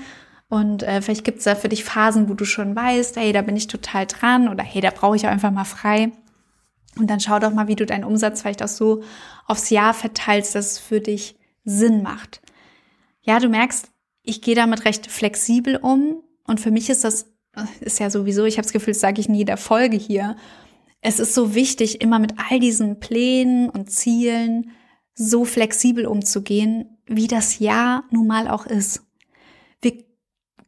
und 0.54 0.84
äh, 0.84 1.02
vielleicht 1.02 1.24
gibt's 1.24 1.42
da 1.42 1.56
für 1.56 1.68
dich 1.68 1.82
Phasen, 1.82 2.28
wo 2.28 2.34
du 2.34 2.44
schon 2.44 2.76
weißt, 2.76 3.16
hey, 3.16 3.32
da 3.32 3.42
bin 3.42 3.56
ich 3.56 3.66
total 3.66 4.06
dran 4.06 4.46
oder 4.46 4.62
hey, 4.62 4.80
da 4.80 4.90
brauche 4.90 5.16
ich 5.16 5.26
auch 5.26 5.30
einfach 5.30 5.50
mal 5.50 5.64
frei. 5.64 6.12
Und 6.96 7.10
dann 7.10 7.18
schau 7.18 7.40
doch 7.40 7.52
mal, 7.52 7.66
wie 7.66 7.74
du 7.74 7.84
deinen 7.84 8.04
Umsatz 8.04 8.40
vielleicht 8.40 8.62
auch 8.62 8.68
so 8.68 9.02
aufs 9.46 9.70
Jahr 9.70 9.94
verteilst, 9.94 10.54
dass 10.54 10.72
es 10.72 10.78
für 10.78 11.00
dich 11.00 11.34
Sinn 11.64 12.04
macht. 12.04 12.40
Ja, 13.22 13.40
du 13.40 13.48
merkst, 13.48 13.90
ich 14.22 14.42
gehe 14.42 14.54
damit 14.54 14.84
recht 14.84 15.10
flexibel 15.10 15.74
um 15.74 16.22
und 16.44 16.60
für 16.60 16.70
mich 16.70 16.88
ist 16.88 17.02
das 17.02 17.34
ist 17.80 17.98
ja 17.98 18.08
sowieso, 18.08 18.44
ich 18.44 18.54
habe 18.54 18.64
das 18.64 18.72
Gefühl, 18.72 18.94
das 18.94 19.00
sage 19.00 19.20
ich 19.20 19.28
in 19.28 19.34
jeder 19.34 19.56
Folge 19.56 19.96
hier. 19.96 20.36
Es 21.00 21.18
ist 21.18 21.34
so 21.34 21.56
wichtig, 21.56 22.00
immer 22.00 22.20
mit 22.20 22.34
all 22.38 22.60
diesen 22.60 23.00
Plänen 23.00 23.70
und 23.70 23.90
Zielen 23.90 24.70
so 25.14 25.44
flexibel 25.44 26.06
umzugehen, 26.06 26.96
wie 27.06 27.26
das 27.26 27.58
Jahr 27.58 28.04
nun 28.10 28.28
mal 28.28 28.46
auch 28.46 28.66
ist. 28.66 29.02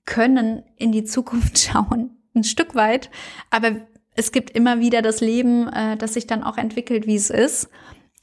Können 0.06 0.62
in 0.76 0.92
die 0.92 1.04
Zukunft 1.04 1.58
schauen, 1.72 2.16
ein 2.34 2.44
Stück 2.44 2.74
weit. 2.74 3.10
Aber 3.50 3.72
es 4.14 4.32
gibt 4.32 4.50
immer 4.50 4.80
wieder 4.80 5.02
das 5.02 5.20
Leben, 5.20 5.68
äh, 5.68 5.96
das 5.96 6.14
sich 6.14 6.26
dann 6.26 6.42
auch 6.42 6.56
entwickelt, 6.56 7.06
wie 7.06 7.16
es 7.16 7.30
ist. 7.30 7.68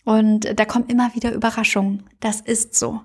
Und 0.06 0.60
da 0.60 0.66
kommen 0.66 0.88
immer 0.88 1.14
wieder 1.16 1.32
Überraschungen. 1.32 2.04
Das 2.20 2.42
ist 2.42 2.76
so. 2.76 3.02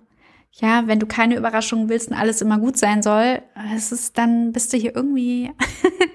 Ja, 0.52 0.86
wenn 0.86 0.98
du 0.98 1.06
keine 1.06 1.36
Überraschungen 1.36 1.88
willst 1.88 2.10
und 2.10 2.16
alles 2.16 2.40
immer 2.40 2.58
gut 2.58 2.76
sein 2.78 3.02
soll, 3.02 3.42
es 3.76 3.92
ist 3.92 4.18
dann 4.18 4.50
bist 4.52 4.72
du 4.72 4.76
hier 4.76 4.96
irgendwie 4.96 5.52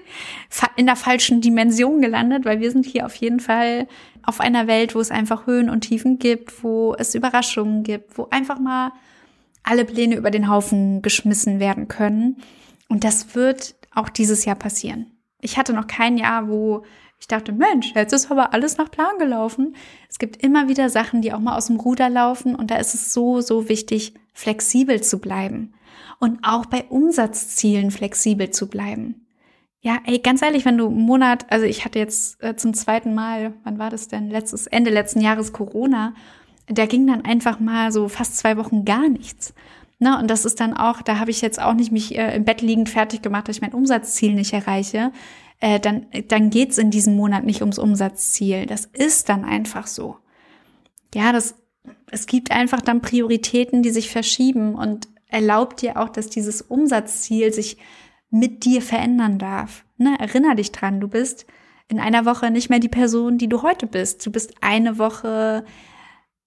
in 0.76 0.86
der 0.86 0.96
falschen 0.96 1.40
Dimension 1.40 2.02
gelandet, 2.02 2.44
weil 2.44 2.60
wir 2.60 2.70
sind 2.70 2.84
hier 2.84 3.06
auf 3.06 3.14
jeden 3.14 3.40
Fall 3.40 3.86
auf 4.22 4.40
einer 4.40 4.66
Welt, 4.66 4.94
wo 4.94 5.00
es 5.00 5.10
einfach 5.10 5.46
Höhen 5.46 5.70
und 5.70 5.82
Tiefen 5.82 6.18
gibt, 6.18 6.62
wo 6.62 6.94
es 6.98 7.14
Überraschungen 7.14 7.84
gibt, 7.84 8.18
wo 8.18 8.26
einfach 8.30 8.58
mal 8.58 8.92
alle 9.64 9.84
Pläne 9.84 10.16
über 10.16 10.30
den 10.30 10.48
Haufen 10.48 11.02
geschmissen 11.02 11.58
werden 11.58 11.88
können. 11.88 12.36
Und 12.88 13.02
das 13.02 13.34
wird 13.34 13.74
auch 13.92 14.08
dieses 14.08 14.44
Jahr 14.44 14.56
passieren. 14.56 15.06
Ich 15.40 15.58
hatte 15.58 15.72
noch 15.72 15.86
kein 15.86 16.16
Jahr, 16.16 16.48
wo 16.48 16.84
ich 17.18 17.26
dachte, 17.26 17.52
Mensch, 17.52 17.92
jetzt 17.94 18.12
ist 18.12 18.30
aber 18.30 18.52
alles 18.52 18.76
nach 18.76 18.90
Plan 18.90 19.18
gelaufen. 19.18 19.74
Es 20.08 20.18
gibt 20.18 20.42
immer 20.42 20.68
wieder 20.68 20.90
Sachen, 20.90 21.22
die 21.22 21.32
auch 21.32 21.40
mal 21.40 21.56
aus 21.56 21.66
dem 21.66 21.80
Ruder 21.80 22.10
laufen 22.10 22.54
und 22.54 22.70
da 22.70 22.76
ist 22.76 22.94
es 22.94 23.12
so, 23.12 23.40
so 23.40 23.68
wichtig, 23.68 24.14
flexibel 24.32 25.02
zu 25.02 25.18
bleiben 25.20 25.74
und 26.18 26.40
auch 26.42 26.66
bei 26.66 26.84
Umsatzzielen 26.84 27.90
flexibel 27.90 28.50
zu 28.50 28.68
bleiben. 28.68 29.26
Ja, 29.80 29.98
ey, 30.06 30.18
ganz 30.18 30.40
ehrlich, 30.40 30.64
wenn 30.64 30.78
du 30.78 30.86
einen 30.86 31.02
Monat, 31.02 31.46
also 31.50 31.66
ich 31.66 31.84
hatte 31.84 31.98
jetzt 31.98 32.42
äh, 32.42 32.56
zum 32.56 32.72
zweiten 32.72 33.14
Mal, 33.14 33.52
wann 33.64 33.78
war 33.78 33.90
das 33.90 34.08
denn? 34.08 34.30
Letztes, 34.30 34.66
Ende 34.66 34.90
letzten 34.90 35.20
Jahres 35.20 35.52
Corona, 35.52 36.14
da 36.66 36.86
ging 36.86 37.06
dann 37.06 37.24
einfach 37.24 37.60
mal 37.60 37.92
so 37.92 38.08
fast 38.08 38.36
zwei 38.36 38.56
Wochen 38.56 38.84
gar 38.84 39.08
nichts. 39.08 39.54
Ne, 40.00 40.18
und 40.18 40.28
das 40.28 40.44
ist 40.44 40.60
dann 40.60 40.74
auch, 40.74 41.02
da 41.02 41.18
habe 41.18 41.30
ich 41.30 41.40
jetzt 41.40 41.60
auch 41.60 41.72
nicht 41.72 41.92
mich 41.92 42.18
äh, 42.18 42.34
im 42.34 42.44
Bett 42.44 42.62
liegend 42.62 42.88
fertig 42.88 43.22
gemacht, 43.22 43.48
dass 43.48 43.56
ich 43.56 43.62
mein 43.62 43.74
Umsatzziel 43.74 44.34
nicht 44.34 44.52
erreiche. 44.52 45.12
Äh, 45.60 45.78
dann 45.78 46.06
dann 46.28 46.50
geht's 46.50 46.78
in 46.78 46.90
diesem 46.90 47.16
Monat 47.16 47.44
nicht 47.44 47.60
ums 47.60 47.78
Umsatzziel. 47.78 48.66
Das 48.66 48.86
ist 48.86 49.28
dann 49.28 49.44
einfach 49.44 49.86
so. 49.86 50.16
Ja, 51.14 51.32
das, 51.32 51.54
es 52.10 52.26
gibt 52.26 52.50
einfach 52.50 52.80
dann 52.80 53.02
Prioritäten, 53.02 53.82
die 53.82 53.90
sich 53.90 54.10
verschieben 54.10 54.74
und 54.74 55.08
erlaubt 55.28 55.80
dir 55.80 55.98
auch, 55.98 56.08
dass 56.08 56.28
dieses 56.28 56.60
Umsatzziel 56.60 57.52
sich 57.52 57.78
mit 58.30 58.64
dir 58.64 58.82
verändern 58.82 59.38
darf. 59.38 59.84
Ne? 59.96 60.16
Erinner 60.18 60.56
dich 60.56 60.72
dran, 60.72 61.00
du 61.00 61.08
bist 61.08 61.46
in 61.88 62.00
einer 62.00 62.24
Woche 62.24 62.50
nicht 62.50 62.68
mehr 62.68 62.80
die 62.80 62.88
Person, 62.88 63.38
die 63.38 63.48
du 63.48 63.62
heute 63.62 63.86
bist. 63.86 64.26
Du 64.26 64.32
bist 64.32 64.54
eine 64.60 64.98
Woche 64.98 65.64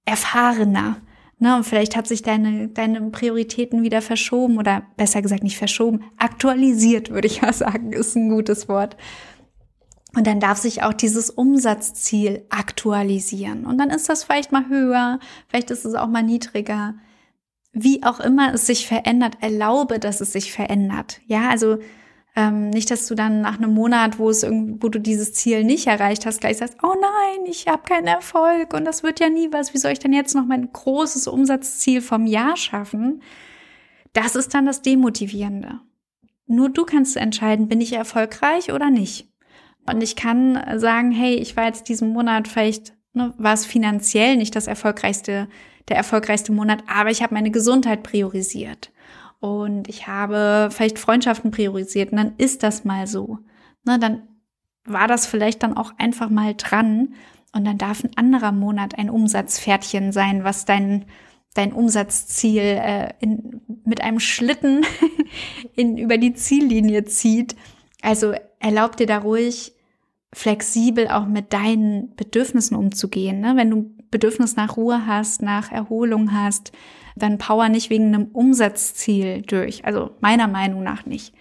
erfahrener. 0.07 0.97
Ne? 1.39 1.55
Und 1.55 1.65
vielleicht 1.65 1.95
hat 1.95 2.07
sich 2.07 2.23
deine, 2.23 2.69
deine 2.69 3.01
Prioritäten 3.11 3.83
wieder 3.83 4.01
verschoben 4.01 4.57
oder 4.57 4.83
besser 4.97 5.21
gesagt 5.21 5.43
nicht 5.43 5.57
verschoben, 5.57 6.03
aktualisiert, 6.17 7.11
würde 7.11 7.27
ich 7.27 7.41
mal 7.43 7.53
sagen, 7.53 7.93
ist 7.93 8.15
ein 8.15 8.29
gutes 8.29 8.67
Wort. 8.67 8.97
Und 10.15 10.25
dann 10.25 10.39
darf 10.39 10.57
sich 10.57 10.81
auch 10.81 10.93
dieses 10.93 11.29
Umsatzziel 11.29 12.45
aktualisieren. 12.49 13.65
Und 13.65 13.77
dann 13.77 13.91
ist 13.91 14.09
das 14.09 14.23
vielleicht 14.23 14.51
mal 14.51 14.67
höher, 14.67 15.19
vielleicht 15.47 15.69
ist 15.69 15.85
es 15.85 15.93
auch 15.93 16.07
mal 16.07 16.23
niedriger 16.23 16.95
wie 17.79 18.03
auch 18.03 18.19
immer 18.19 18.53
es 18.53 18.65
sich 18.65 18.87
verändert, 18.87 19.37
erlaube, 19.41 19.99
dass 19.99 20.21
es 20.21 20.33
sich 20.33 20.51
verändert. 20.51 21.21
Ja, 21.27 21.49
also 21.49 21.77
ähm, 22.37 22.69
nicht, 22.69 22.91
dass 22.91 23.07
du 23.07 23.15
dann 23.15 23.41
nach 23.41 23.57
einem 23.57 23.73
Monat, 23.73 24.19
wo 24.19 24.29
es 24.29 24.43
wo 24.43 24.89
du 24.89 24.99
dieses 24.99 25.33
Ziel 25.33 25.63
nicht 25.63 25.87
erreicht 25.87 26.27
hast, 26.27 26.39
gleich 26.39 26.57
sagst, 26.57 26.77
oh 26.83 26.93
nein, 26.93 27.45
ich 27.49 27.67
habe 27.67 27.81
keinen 27.81 28.05
Erfolg 28.05 28.75
und 28.75 28.85
das 28.85 29.01
wird 29.01 29.19
ja 29.19 29.27
nie 29.27 29.49
was. 29.51 29.73
Wie 29.73 29.79
soll 29.79 29.91
ich 29.91 29.99
denn 29.99 30.13
jetzt 30.13 30.35
noch 30.35 30.45
mein 30.45 30.71
großes 30.71 31.27
Umsatzziel 31.27 31.99
vom 31.99 32.27
Jahr 32.27 32.55
schaffen? 32.55 33.23
Das 34.13 34.35
ist 34.35 34.53
dann 34.53 34.67
das 34.67 34.83
Demotivierende. 34.83 35.79
Nur 36.45 36.69
du 36.69 36.85
kannst 36.85 37.17
entscheiden, 37.17 37.67
bin 37.67 37.81
ich 37.81 37.93
erfolgreich 37.93 38.71
oder 38.71 38.91
nicht. 38.91 39.27
Und 39.89 40.03
ich 40.03 40.15
kann 40.15 40.63
sagen, 40.79 41.11
hey, 41.11 41.33
ich 41.35 41.57
war 41.57 41.65
jetzt 41.65 41.89
diesen 41.89 42.13
Monat 42.13 42.47
vielleicht, 42.47 42.93
ne, 43.13 43.33
war 43.39 43.53
es 43.53 43.65
finanziell 43.65 44.37
nicht 44.37 44.55
das 44.55 44.67
erfolgreichste 44.67 45.47
der 45.87 45.97
erfolgreichste 45.97 46.51
Monat, 46.51 46.83
aber 46.87 47.09
ich 47.09 47.23
habe 47.23 47.33
meine 47.33 47.49
Gesundheit 47.49 48.03
priorisiert 48.03 48.91
und 49.39 49.87
ich 49.87 50.07
habe 50.07 50.69
vielleicht 50.71 50.99
Freundschaften 50.99 51.51
priorisiert 51.51 52.11
und 52.11 52.17
dann 52.17 52.33
ist 52.37 52.63
das 52.63 52.85
mal 52.85 53.07
so. 53.07 53.39
Ne, 53.85 53.99
dann 53.99 54.23
war 54.85 55.07
das 55.07 55.25
vielleicht 55.27 55.63
dann 55.63 55.77
auch 55.77 55.93
einfach 55.97 56.29
mal 56.29 56.55
dran 56.55 57.13
und 57.53 57.65
dann 57.65 57.77
darf 57.77 58.03
ein 58.03 58.15
anderer 58.15 58.51
Monat 58.51 58.97
ein 58.97 59.09
Umsatzpferdchen 59.09 60.11
sein, 60.11 60.43
was 60.43 60.65
dein 60.65 61.05
dein 61.57 61.73
Umsatzziel 61.73 62.61
äh, 62.61 63.13
in, 63.19 63.61
mit 63.83 64.01
einem 64.01 64.19
Schlitten 64.19 64.85
in, 65.75 65.97
über 65.97 66.17
die 66.17 66.33
Ziellinie 66.33 67.05
zieht. 67.05 67.55
Also 68.01 68.33
erlaub 68.59 68.95
dir 68.95 69.07
da 69.07 69.17
ruhig 69.19 69.73
flexibel 70.33 71.07
auch 71.07 71.25
mit 71.25 71.53
deinen 71.53 72.15
Bedürfnissen 72.15 72.77
umzugehen. 72.77 73.39
Ne? 73.39 73.53
Wenn 73.55 73.71
du 73.71 73.96
Bedürfnis 74.11 74.55
nach 74.55 74.77
Ruhe 74.77 75.05
hast, 75.05 75.41
nach 75.41 75.71
Erholung 75.71 76.31
hast, 76.31 76.71
dann 77.15 77.37
power 77.37 77.69
nicht 77.69 77.89
wegen 77.89 78.07
einem 78.07 78.25
Umsatzziel 78.25 79.41
durch. 79.41 79.85
Also 79.85 80.11
meiner 80.21 80.47
Meinung 80.47 80.83
nach 80.83 81.05
nicht. 81.05 81.33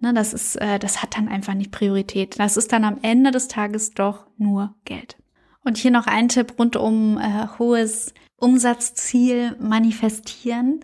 Ne, 0.00 0.14
das 0.14 0.32
ist, 0.32 0.56
äh, 0.56 0.78
das 0.78 1.02
hat 1.02 1.16
dann 1.16 1.28
einfach 1.28 1.54
nicht 1.54 1.72
Priorität. 1.72 2.38
Das 2.38 2.56
ist 2.56 2.72
dann 2.72 2.84
am 2.84 2.98
Ende 3.02 3.32
des 3.32 3.48
Tages 3.48 3.90
doch 3.90 4.26
nur 4.36 4.74
Geld. 4.84 5.16
Und 5.64 5.76
hier 5.76 5.90
noch 5.90 6.06
ein 6.06 6.28
Tipp 6.28 6.54
rund 6.58 6.76
um 6.76 7.18
äh, 7.18 7.48
hohes 7.58 8.14
Umsatzziel 8.36 9.56
manifestieren. 9.58 10.80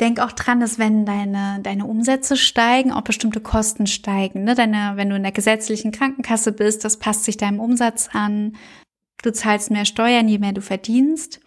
Denk 0.00 0.20
auch 0.20 0.32
dran, 0.32 0.60
dass 0.60 0.78
wenn 0.78 1.04
deine, 1.04 1.60
deine 1.62 1.86
Umsätze 1.86 2.36
steigen, 2.36 2.92
auch 2.92 3.02
bestimmte 3.02 3.40
Kosten 3.40 3.86
steigen. 3.86 4.44
Ne? 4.44 4.54
Deine, 4.54 4.92
wenn 4.96 5.10
du 5.10 5.16
in 5.16 5.22
der 5.22 5.32
gesetzlichen 5.32 5.90
Krankenkasse 5.90 6.52
bist, 6.52 6.84
das 6.84 6.98
passt 6.98 7.24
sich 7.24 7.36
deinem 7.36 7.60
Umsatz 7.60 8.10
an. 8.12 8.56
Du 9.22 9.32
zahlst 9.32 9.70
mehr 9.70 9.84
Steuern, 9.84 10.28
je 10.28 10.38
mehr 10.38 10.52
du 10.52 10.62
verdienst. 10.62 11.40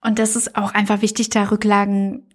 Und 0.00 0.18
das 0.18 0.36
ist 0.36 0.56
auch 0.56 0.72
einfach 0.74 1.02
wichtig, 1.02 1.30
da 1.30 1.44
Rücklagen, 1.44 2.26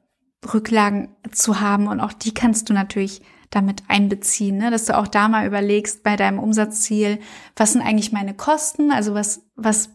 Rücklagen 0.54 1.16
zu 1.32 1.62
haben. 1.62 1.88
Und 1.88 2.00
auch 2.00 2.14
die 2.14 2.34
kannst 2.34 2.70
du 2.70 2.74
natürlich 2.74 3.22
damit 3.50 3.84
einbeziehen, 3.90 4.58
ne? 4.58 4.72
dass 4.72 4.86
du 4.86 4.98
auch 4.98 5.08
da 5.08 5.28
mal 5.28 5.46
überlegst 5.46 6.04
bei 6.04 6.16
deinem 6.16 6.40
Umsatzziel, 6.40 7.20
was 7.56 7.74
sind 7.74 7.82
eigentlich 7.82 8.14
meine 8.14 8.34
Kosten? 8.34 8.92
Also 8.92 9.14
was, 9.14 9.46
was 9.56 9.90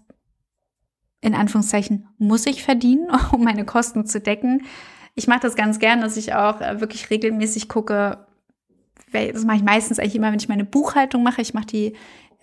in 1.22 1.34
Anführungszeichen 1.34 2.06
muss 2.18 2.46
ich 2.46 2.62
verdienen, 2.62 3.08
um 3.32 3.42
meine 3.42 3.64
Kosten 3.64 4.06
zu 4.06 4.20
decken? 4.20 4.66
Ich 5.14 5.26
mache 5.26 5.40
das 5.40 5.56
ganz 5.56 5.78
gern, 5.78 6.02
dass 6.02 6.18
ich 6.18 6.34
auch 6.34 6.60
äh, 6.60 6.80
wirklich 6.80 7.08
regelmäßig 7.08 7.70
gucke, 7.70 8.26
das 9.12 9.44
mache 9.44 9.56
ich 9.56 9.62
meistens 9.62 9.98
eigentlich 9.98 10.16
immer, 10.16 10.30
wenn 10.30 10.38
ich 10.38 10.48
meine 10.48 10.64
Buchhaltung 10.66 11.22
mache. 11.22 11.40
Ich 11.40 11.54
mache 11.54 11.66
die 11.66 11.96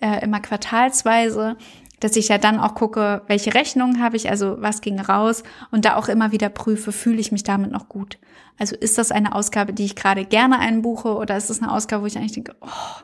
äh, 0.04 0.22
immer 0.22 0.40
quartalsweise, 0.40 1.56
dass 2.00 2.16
ich 2.16 2.28
ja 2.28 2.36
dann 2.36 2.60
auch 2.60 2.74
gucke, 2.74 3.22
welche 3.26 3.54
Rechnungen 3.54 4.02
habe 4.02 4.16
ich, 4.16 4.28
also 4.28 4.60
was 4.60 4.82
ging 4.82 5.00
raus 5.00 5.42
und 5.70 5.86
da 5.86 5.96
auch 5.96 6.08
immer 6.08 6.30
wieder 6.30 6.50
prüfe, 6.50 6.92
fühle 6.92 7.20
ich 7.20 7.32
mich 7.32 7.42
damit 7.42 7.70
noch 7.70 7.88
gut. 7.88 8.18
Also 8.58 8.76
ist 8.76 8.98
das 8.98 9.10
eine 9.10 9.34
Ausgabe, 9.34 9.72
die 9.72 9.86
ich 9.86 9.96
gerade 9.96 10.26
gerne 10.26 10.58
einbuche 10.58 11.14
oder 11.16 11.38
ist 11.38 11.48
das 11.48 11.62
eine 11.62 11.72
Ausgabe, 11.72 12.02
wo 12.02 12.06
ich 12.06 12.18
eigentlich 12.18 12.32
denke, 12.32 12.54
oh, 12.60 13.02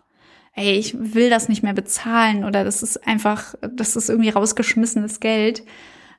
ey, 0.52 0.72
ich 0.72 0.94
will 0.98 1.30
das 1.30 1.48
nicht 1.48 1.62
mehr 1.62 1.72
bezahlen 1.72 2.44
oder 2.44 2.64
das 2.64 2.82
ist 2.82 3.06
einfach, 3.06 3.54
das 3.62 3.96
ist 3.96 4.10
irgendwie 4.10 4.28
rausgeschmissenes 4.28 5.20
Geld. 5.20 5.64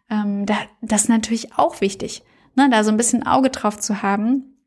Ähm, 0.09 0.47
da, 0.47 0.55
das 0.81 1.03
ist 1.03 1.09
natürlich 1.09 1.53
auch 1.57 1.79
wichtig, 1.79 2.23
ne, 2.55 2.69
da 2.71 2.83
so 2.83 2.89
ein 2.89 2.97
bisschen 2.97 3.27
Auge 3.27 3.51
drauf 3.51 3.77
zu 3.77 4.01
haben. 4.01 4.57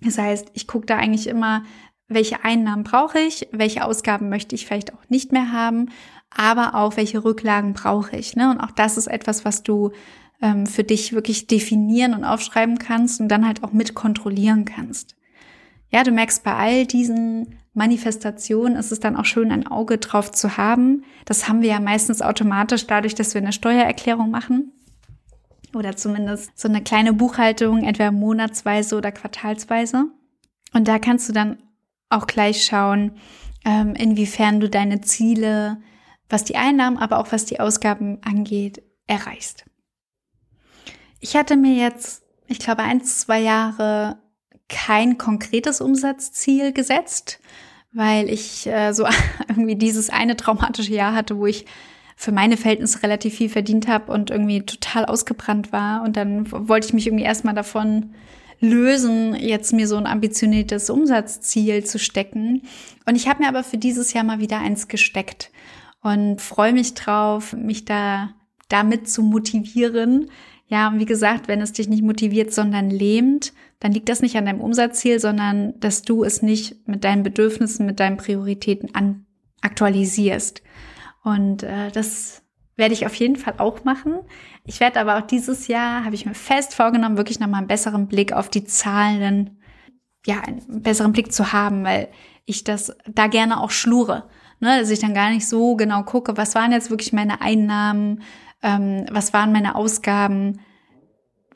Das 0.00 0.16
heißt, 0.16 0.50
ich 0.52 0.68
gucke 0.68 0.86
da 0.86 0.96
eigentlich 0.96 1.26
immer, 1.26 1.64
welche 2.08 2.44
Einnahmen 2.44 2.84
brauche 2.84 3.18
ich, 3.18 3.48
welche 3.52 3.84
Ausgaben 3.84 4.28
möchte 4.28 4.54
ich 4.54 4.66
vielleicht 4.66 4.94
auch 4.94 5.08
nicht 5.08 5.32
mehr 5.32 5.52
haben, 5.52 5.90
aber 6.30 6.74
auch 6.74 6.96
welche 6.96 7.24
Rücklagen 7.24 7.72
brauche 7.72 8.16
ich. 8.16 8.36
Ne? 8.36 8.50
Und 8.50 8.60
auch 8.60 8.70
das 8.70 8.96
ist 8.96 9.06
etwas, 9.06 9.44
was 9.44 9.62
du 9.62 9.92
ähm, 10.40 10.66
für 10.66 10.84
dich 10.84 11.12
wirklich 11.12 11.46
definieren 11.46 12.14
und 12.14 12.24
aufschreiben 12.24 12.78
kannst 12.78 13.20
und 13.20 13.28
dann 13.28 13.46
halt 13.46 13.64
auch 13.64 13.72
mit 13.72 13.94
kontrollieren 13.94 14.64
kannst. 14.64 15.16
Ja, 15.90 16.02
du 16.02 16.10
merkst 16.10 16.42
bei 16.44 16.54
all 16.54 16.86
diesen 16.86 17.58
Manifestationen 17.72 18.76
ist 18.76 18.90
es 18.90 19.00
dann 19.00 19.16
auch 19.16 19.24
schön, 19.24 19.52
ein 19.52 19.66
Auge 19.66 19.98
drauf 19.98 20.30
zu 20.32 20.56
haben. 20.56 21.04
Das 21.26 21.48
haben 21.48 21.60
wir 21.60 21.68
ja 21.68 21.80
meistens 21.80 22.22
automatisch 22.22 22.86
dadurch, 22.86 23.14
dass 23.14 23.34
wir 23.34 23.42
eine 23.42 23.52
Steuererklärung 23.52 24.30
machen 24.30 24.72
oder 25.74 25.94
zumindest 25.96 26.58
so 26.58 26.68
eine 26.68 26.82
kleine 26.82 27.12
Buchhaltung, 27.12 27.84
entweder 27.84 28.12
monatsweise 28.12 28.96
oder 28.96 29.12
quartalsweise. 29.12 30.06
Und 30.72 30.88
da 30.88 30.98
kannst 30.98 31.28
du 31.28 31.32
dann 31.32 31.58
auch 32.08 32.26
gleich 32.26 32.64
schauen, 32.64 33.12
ähm, 33.64 33.94
inwiefern 33.94 34.60
du 34.60 34.68
deine 34.68 35.00
Ziele, 35.00 35.78
was 36.28 36.44
die 36.44 36.56
Einnahmen, 36.56 36.98
aber 36.98 37.18
auch 37.18 37.32
was 37.32 37.44
die 37.44 37.60
Ausgaben 37.60 38.18
angeht, 38.22 38.82
erreichst. 39.06 39.64
Ich 41.20 41.36
hatte 41.36 41.56
mir 41.56 41.74
jetzt, 41.74 42.22
ich 42.46 42.58
glaube, 42.58 42.82
ein, 42.82 43.02
zwei 43.02 43.40
Jahre 43.40 44.18
kein 44.68 45.18
konkretes 45.18 45.80
Umsatzziel 45.80 46.72
gesetzt, 46.72 47.40
weil 47.92 48.28
ich 48.28 48.66
äh, 48.66 48.92
so 48.92 49.06
irgendwie 49.48 49.76
dieses 49.76 50.10
eine 50.10 50.36
traumatische 50.36 50.92
Jahr 50.92 51.14
hatte, 51.14 51.38
wo 51.38 51.46
ich 51.46 51.66
für 52.16 52.32
meine 52.32 52.56
Verhältnisse 52.56 53.02
relativ 53.02 53.36
viel 53.36 53.50
verdient 53.50 53.88
habe 53.88 54.10
und 54.10 54.30
irgendwie 54.30 54.64
total 54.64 55.04
ausgebrannt 55.04 55.70
war. 55.72 56.02
Und 56.02 56.16
dann 56.16 56.50
wollte 56.50 56.88
ich 56.88 56.94
mich 56.94 57.06
irgendwie 57.06 57.24
erstmal 57.24 57.54
davon 57.54 58.14
lösen, 58.60 59.34
jetzt 59.34 59.72
mir 59.72 59.86
so 59.86 59.96
ein 59.96 60.06
ambitioniertes 60.06 60.90
Umsatzziel 60.90 61.84
zu 61.84 61.98
stecken. 61.98 62.62
Und 63.06 63.16
ich 63.16 63.28
habe 63.28 63.42
mir 63.42 63.48
aber 63.48 63.64
für 63.64 63.78
dieses 63.78 64.12
Jahr 64.12 64.24
mal 64.24 64.40
wieder 64.40 64.58
eins 64.58 64.88
gesteckt 64.88 65.50
und 66.02 66.40
freue 66.40 66.72
mich 66.72 66.94
drauf, 66.94 67.52
mich 67.52 67.84
da 67.84 68.30
damit 68.68 69.08
zu 69.08 69.22
motivieren. 69.22 70.30
Ja, 70.68 70.88
und 70.88 70.98
wie 70.98 71.06
gesagt, 71.06 71.48
wenn 71.48 71.60
es 71.60 71.72
dich 71.72 71.88
nicht 71.88 72.02
motiviert, 72.02 72.52
sondern 72.52 72.90
lähmt, 72.90 73.52
dann 73.78 73.92
liegt 73.92 74.08
das 74.08 74.22
nicht 74.22 74.36
an 74.36 74.46
deinem 74.46 74.60
Umsatzziel, 74.60 75.20
sondern 75.20 75.78
dass 75.78 76.02
du 76.02 76.24
es 76.24 76.42
nicht 76.42 76.88
mit 76.88 77.04
deinen 77.04 77.22
Bedürfnissen, 77.22 77.86
mit 77.86 78.00
deinen 78.00 78.16
Prioritäten 78.16 78.94
an 78.94 79.26
aktualisierst. 79.60 80.62
Und 81.22 81.62
äh, 81.62 81.90
das 81.92 82.42
werde 82.76 82.94
ich 82.94 83.06
auf 83.06 83.14
jeden 83.14 83.36
Fall 83.36 83.54
auch 83.58 83.84
machen. 83.84 84.20
Ich 84.64 84.80
werde 84.80 85.00
aber 85.00 85.18
auch 85.18 85.26
dieses 85.26 85.66
Jahr, 85.66 86.04
habe 86.04 86.14
ich 86.14 86.26
mir 86.26 86.34
fest 86.34 86.74
vorgenommen, 86.74 87.16
wirklich 87.16 87.40
nochmal 87.40 87.58
einen 87.58 87.68
besseren 87.68 88.06
Blick 88.06 88.32
auf 88.32 88.48
die 88.50 88.64
Zahlen, 88.64 89.62
ja, 90.26 90.40
einen 90.40 90.82
besseren 90.82 91.12
Blick 91.12 91.32
zu 91.32 91.52
haben, 91.52 91.84
weil 91.84 92.08
ich 92.44 92.64
das 92.64 92.96
da 93.08 93.26
gerne 93.26 93.60
auch 93.60 93.70
schlure. 93.70 94.28
Ne, 94.58 94.80
dass 94.80 94.88
ich 94.88 95.00
dann 95.00 95.12
gar 95.12 95.30
nicht 95.30 95.46
so 95.46 95.76
genau 95.76 96.02
gucke, 96.02 96.38
was 96.38 96.54
waren 96.54 96.72
jetzt 96.72 96.88
wirklich 96.88 97.12
meine 97.12 97.42
Einnahmen, 97.42 98.22
ähm, 98.62 99.04
was 99.10 99.34
waren 99.34 99.52
meine 99.52 99.74
Ausgaben. 99.74 100.60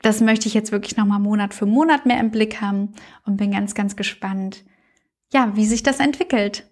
Das 0.03 0.21
möchte 0.21 0.47
ich 0.47 0.53
jetzt 0.53 0.71
wirklich 0.71 0.97
nochmal 0.97 1.19
Monat 1.19 1.55
für 1.55 1.65
Monat 1.65 2.05
mehr 2.05 2.19
im 2.19 2.29
Blick 2.29 2.61
haben 2.61 2.93
und 3.25 3.37
bin 3.37 3.51
ganz, 3.51 3.73
ganz 3.73 3.95
gespannt, 3.95 4.63
ja, 5.33 5.55
wie 5.55 5.65
sich 5.65 5.81
das 5.81 5.99
entwickelt. 5.99 6.70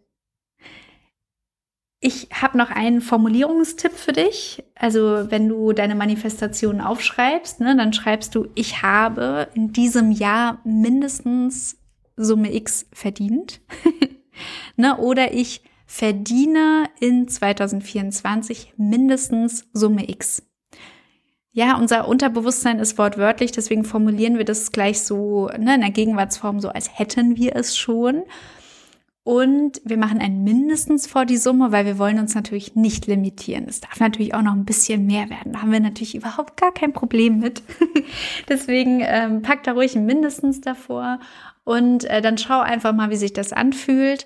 Ich 2.02 2.30
habe 2.32 2.58
noch 2.58 2.70
einen 2.70 3.02
Formulierungstipp 3.02 3.92
für 3.92 4.14
dich. 4.14 4.64
Also 4.76 5.30
wenn 5.30 5.50
du 5.50 5.74
deine 5.74 5.96
Manifestation 5.96 6.80
aufschreibst, 6.80 7.60
ne, 7.60 7.76
dann 7.76 7.92
schreibst 7.92 8.36
du, 8.36 8.48
ich 8.56 8.82
habe 8.82 9.50
in 9.54 9.74
diesem 9.74 10.12
Jahr 10.12 10.62
mindestens 10.64 11.78
Summe 12.16 12.54
X 12.54 12.88
verdient. 12.94 13.62
ne, 14.78 14.98
oder 14.98 15.34
ich 15.34 15.62
verdiene 15.86 16.86
in 17.02 17.28
2024 17.28 18.76
mindestens 18.78 19.68
Summe 19.74 20.10
X. 20.10 20.44
Ja, 21.52 21.76
unser 21.76 22.08
Unterbewusstsein 22.08 22.80
ist 22.80 22.98
wortwörtlich, 22.98 23.52
deswegen 23.52 23.84
formulieren 23.84 24.38
wir 24.38 24.46
das 24.46 24.72
gleich 24.72 25.02
so 25.02 25.48
ne, 25.58 25.76
in 25.76 25.82
der 25.82 25.90
Gegenwartsform 25.90 26.62
so, 26.62 26.70
als 26.70 26.98
hätten 26.98 27.36
wir 27.36 27.56
es 27.58 27.76
schon. 27.76 28.24
Und 29.24 29.82
wir 29.84 29.98
machen 29.98 30.20
ein 30.20 30.44
mindestens 30.44 31.06
vor 31.06 31.26
die 31.26 31.38
Summe, 31.38 31.72
weil 31.72 31.86
wir 31.86 32.00
wollen 32.00 32.20
uns 32.20 32.36
natürlich 32.36 32.76
nicht 32.76 33.06
limitieren. 33.06 33.66
Es 33.68 33.82
darf 33.82 34.00
natürlich 34.00 34.34
auch 34.34 34.42
noch 34.42 34.54
ein 34.54 34.66
bisschen 34.66 35.06
mehr 35.06 35.30
werden. 35.30 35.54
Da 35.54 35.62
haben 35.62 35.72
wir 35.72 35.80
natürlich 35.80 36.16
überhaupt 36.16 36.58
gar 36.58 36.74
kein 36.74 36.94
Problem 36.94 37.40
mit. 37.40 37.62
Deswegen 38.50 39.02
ähm, 39.04 39.42
pack 39.42 39.64
da 39.64 39.74
ruhig 39.74 39.96
ein 39.96 40.06
mindestens 40.06 40.62
davor 40.62 41.20
und 41.64 42.06
äh, 42.06 42.22
dann 42.22 42.38
schau 42.38 42.60
einfach 42.62 42.94
mal, 42.94 43.10
wie 43.10 43.18
sich 43.18 43.34
das 43.34 43.54
anfühlt. 43.54 44.26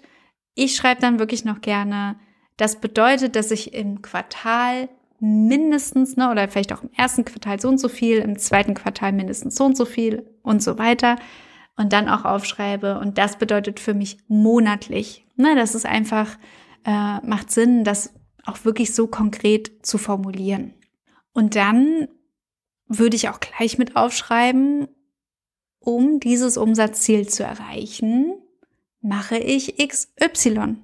Ich 0.56 0.76
schreibe 0.76 1.02
dann 1.02 1.20
wirklich 1.20 1.44
noch 1.44 1.62
gerne, 1.62 2.16
das 2.58 2.80
bedeutet, 2.80 3.36
dass 3.36 3.52
ich 3.52 3.74
im 3.74 4.02
Quartal 4.04 4.88
mindestens, 5.20 6.18
ne, 6.18 6.30
oder 6.30 6.48
vielleicht 6.48 6.72
auch 6.72 6.84
im 6.84 6.92
ersten 6.96 7.26
Quartal 7.26 7.60
so 7.60 7.68
und 7.68 7.80
so 7.80 7.90
viel, 7.90 8.20
im 8.20 8.38
zweiten 8.38 8.76
Quartal 8.76 9.12
mindestens 9.12 9.56
so 9.56 9.66
und 9.66 9.76
so 9.76 9.86
viel 9.86 10.30
und 10.44 10.62
so 10.62 10.78
weiter 10.78 11.18
und 11.76 11.94
dann 11.94 12.10
auch 12.10 12.26
aufschreibe. 12.26 13.00
Und 13.00 13.18
das 13.18 13.38
bedeutet 13.38 13.80
für 13.80 13.94
mich 13.94 14.18
monatlich. 14.28 15.26
Ne, 15.36 15.56
das 15.56 15.76
ist 15.76 15.86
einfach, 15.86 16.38
äh, 16.86 17.20
macht 17.26 17.52
Sinn, 17.52 17.84
das 17.84 18.14
auch 18.46 18.66
wirklich 18.66 18.94
so 18.94 19.08
konkret 19.08 19.86
zu 19.86 19.98
formulieren. 19.98 20.74
Und 21.34 21.56
dann 21.56 22.08
würde 22.88 23.16
ich 23.16 23.30
auch 23.30 23.40
gleich 23.40 23.78
mit 23.78 23.96
aufschreiben, 23.96 24.88
um 25.80 26.20
dieses 26.20 26.58
Umsatzziel 26.58 27.28
zu 27.28 27.44
erreichen, 27.44 28.34
mache 29.02 29.38
ich 29.38 29.78
XY. 29.78 30.78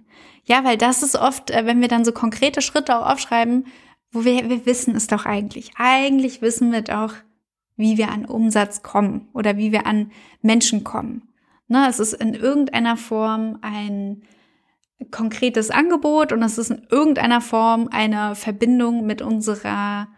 Ja, 0.43 0.63
weil 0.63 0.77
das 0.77 1.03
ist 1.03 1.15
oft, 1.15 1.51
äh, 1.51 1.65
wenn 1.65 1.81
wir 1.81 1.88
dann 1.88 2.05
so 2.05 2.12
konkrete 2.12 2.62
Schritte 2.62 2.98
auch 2.98 3.12
aufschreiben, 3.12 3.67
wo 4.12 4.25
wir, 4.25 4.50
wir 4.50 4.65
wissen 4.65 4.96
es 4.96 5.08
doch 5.08 5.25
eigentlich. 5.25 5.72
Eigentlich 5.77 6.41
wissen 6.41 6.72
wir 6.72 6.81
doch, 6.81 7.13
wie 7.79 7.98
wir 7.98 8.12
an 8.12 8.25
Umsatz 8.25 8.83
kommen 8.83 9.29
oder 9.33 9.55
wie 9.55 9.71
wir 9.71 9.88
an 9.88 10.12
Menschen 10.41 10.83
kommen. 10.83 11.29
Ne, 11.69 11.88
es 11.88 12.00
ist 12.00 12.13
in 12.13 12.33
irgendeiner 12.33 12.98
Form 12.98 13.57
ein 13.62 14.24
konkretes 15.12 15.71
Angebot 15.71 16.33
und 16.33 16.43
es 16.43 16.57
ist 16.57 16.71
in 16.71 16.86
irgendeiner 16.89 17.39
Form 17.39 17.88
eine 17.89 18.36
Verbindung 18.36 19.05
mit 19.05 19.21
unserer 19.21 20.10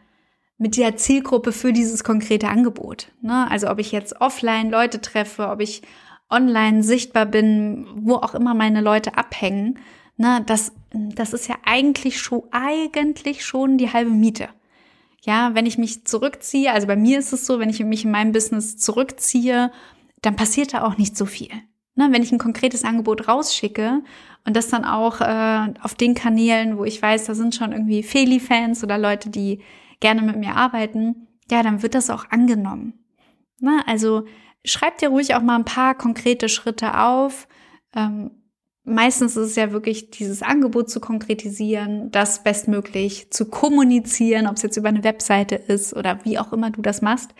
mit 0.58 0.76
der 0.78 0.96
Zielgruppe 0.96 1.52
für 1.52 1.72
dieses 1.72 2.04
konkrete 2.04 2.48
Angebot. 2.48 3.12
Ne? 3.22 3.50
Also 3.50 3.70
ob 3.70 3.80
ich 3.80 3.92
jetzt 3.92 4.22
offline 4.22 4.70
Leute 4.70 5.00
treffe, 5.00 5.50
ob 5.50 5.60
ich 5.60 5.82
online 6.30 6.84
sichtbar 6.84 7.26
bin, 7.28 7.88
wo 7.96 8.16
auch 8.16 8.34
immer 8.34 8.54
meine 8.54 8.82
Leute 8.82 9.18
abhängen, 9.18 9.80
ne? 10.18 10.44
das, 10.48 10.72
das 10.94 11.34
ist 11.34 11.48
ja 11.48 11.56
eigentlich 11.66 12.20
schon, 12.20 12.44
eigentlich 12.52 13.46
schon 13.46 13.78
die 13.78 13.92
halbe 13.92 14.12
Miete 14.12 14.50
ja, 15.22 15.54
wenn 15.54 15.66
ich 15.66 15.78
mich 15.78 16.06
zurückziehe, 16.06 16.72
also 16.72 16.88
bei 16.88 16.96
mir 16.96 17.20
ist 17.20 17.32
es 17.32 17.46
so, 17.46 17.60
wenn 17.60 17.70
ich 17.70 17.84
mich 17.84 18.06
in 18.06 18.12
meinem 18.12 18.32
Business 18.32 18.78
zurückziehe, 18.78 19.72
dann 20.22 20.36
passiert 20.36 20.74
da 20.74 20.84
auch 20.84 20.98
nicht 20.98 21.16
so 21.16 21.26
viel. 21.26 21.52
Ne, 21.96 22.08
wenn 22.12 22.24
ich 22.24 22.32
ein 22.32 22.40
konkretes 22.40 22.86
Angebot 22.86 23.28
rausschicke 23.28 24.02
und 24.46 24.56
das 24.56 24.70
dann 24.70 24.86
auch 24.86 25.20
äh, 25.20 25.74
auf 25.82 25.94
den 25.94 26.16
Kanälen, 26.16 26.78
wo 26.78 26.86
ich 26.86 27.02
weiß, 27.02 27.26
da 27.26 27.36
sind 27.36 27.54
schon 27.54 27.74
irgendwie 27.74 28.02
Feli-Fans 28.02 28.84
oder 28.84 28.98
Leute, 28.98 29.30
die 29.30 29.62
gerne 30.00 30.22
mit 30.22 30.38
mir 30.38 30.56
arbeiten, 30.56 31.28
ja, 31.52 31.62
dann 31.64 31.84
wird 31.84 31.94
das 31.94 32.10
auch 32.10 32.30
angenommen. 32.30 32.94
Ne, 33.60 33.84
also 33.86 34.26
schreib 34.64 34.98
dir 34.98 35.10
ruhig 35.10 35.36
auch 35.36 35.42
mal 35.42 35.56
ein 35.56 35.66
paar 35.66 35.96
konkrete 35.96 36.50
Schritte 36.50 36.98
auf. 36.98 37.48
Ähm, 37.94 38.32
meistens 38.84 39.36
ist 39.36 39.52
es 39.52 39.56
ja 39.56 39.72
wirklich 39.72 40.10
dieses 40.10 40.42
Angebot 40.42 40.90
zu 40.90 41.00
konkretisieren, 41.00 42.12
das 42.12 42.44
bestmöglich 42.44 43.32
zu 43.32 43.46
kommunizieren, 43.46 44.48
ob 44.48 44.56
es 44.56 44.64
jetzt 44.64 44.78
über 44.78 44.90
eine 44.90 45.04
Webseite 45.04 45.56
ist 45.56 45.96
oder 45.96 46.24
wie 46.24 46.40
auch 46.40 46.52
immer 46.54 46.72
du 46.72 46.82
das 46.82 47.02
machst. 47.02 47.32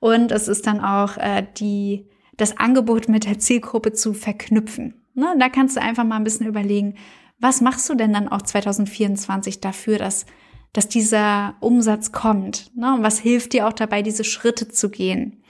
Und 0.00 0.32
es 0.32 0.48
ist 0.48 0.66
dann 0.66 0.80
auch 0.80 1.16
äh, 1.16 1.46
die, 1.56 2.06
das 2.36 2.58
Angebot 2.58 3.08
mit 3.08 3.24
der 3.24 3.38
Zielgruppe 3.38 3.92
zu 3.92 4.12
verknüpfen. 4.12 4.94
Ne? 5.14 5.34
Da 5.38 5.48
kannst 5.48 5.76
du 5.76 5.80
einfach 5.80 6.04
mal 6.04 6.16
ein 6.16 6.24
bisschen 6.24 6.46
überlegen, 6.46 6.96
was 7.40 7.60
machst 7.60 7.88
du 7.88 7.94
denn 7.94 8.12
dann 8.12 8.28
auch 8.28 8.42
2024 8.42 9.60
dafür, 9.60 9.98
dass, 9.98 10.26
dass 10.72 10.88
dieser 10.88 11.56
Umsatz 11.60 12.12
kommt? 12.12 12.70
Ne? 12.76 12.94
Und 12.94 13.02
was 13.02 13.18
hilft 13.18 13.52
dir 13.52 13.66
auch 13.66 13.72
dabei, 13.72 14.02
diese 14.02 14.24
Schritte 14.24 14.68
zu 14.68 14.90
gehen? 14.90 15.42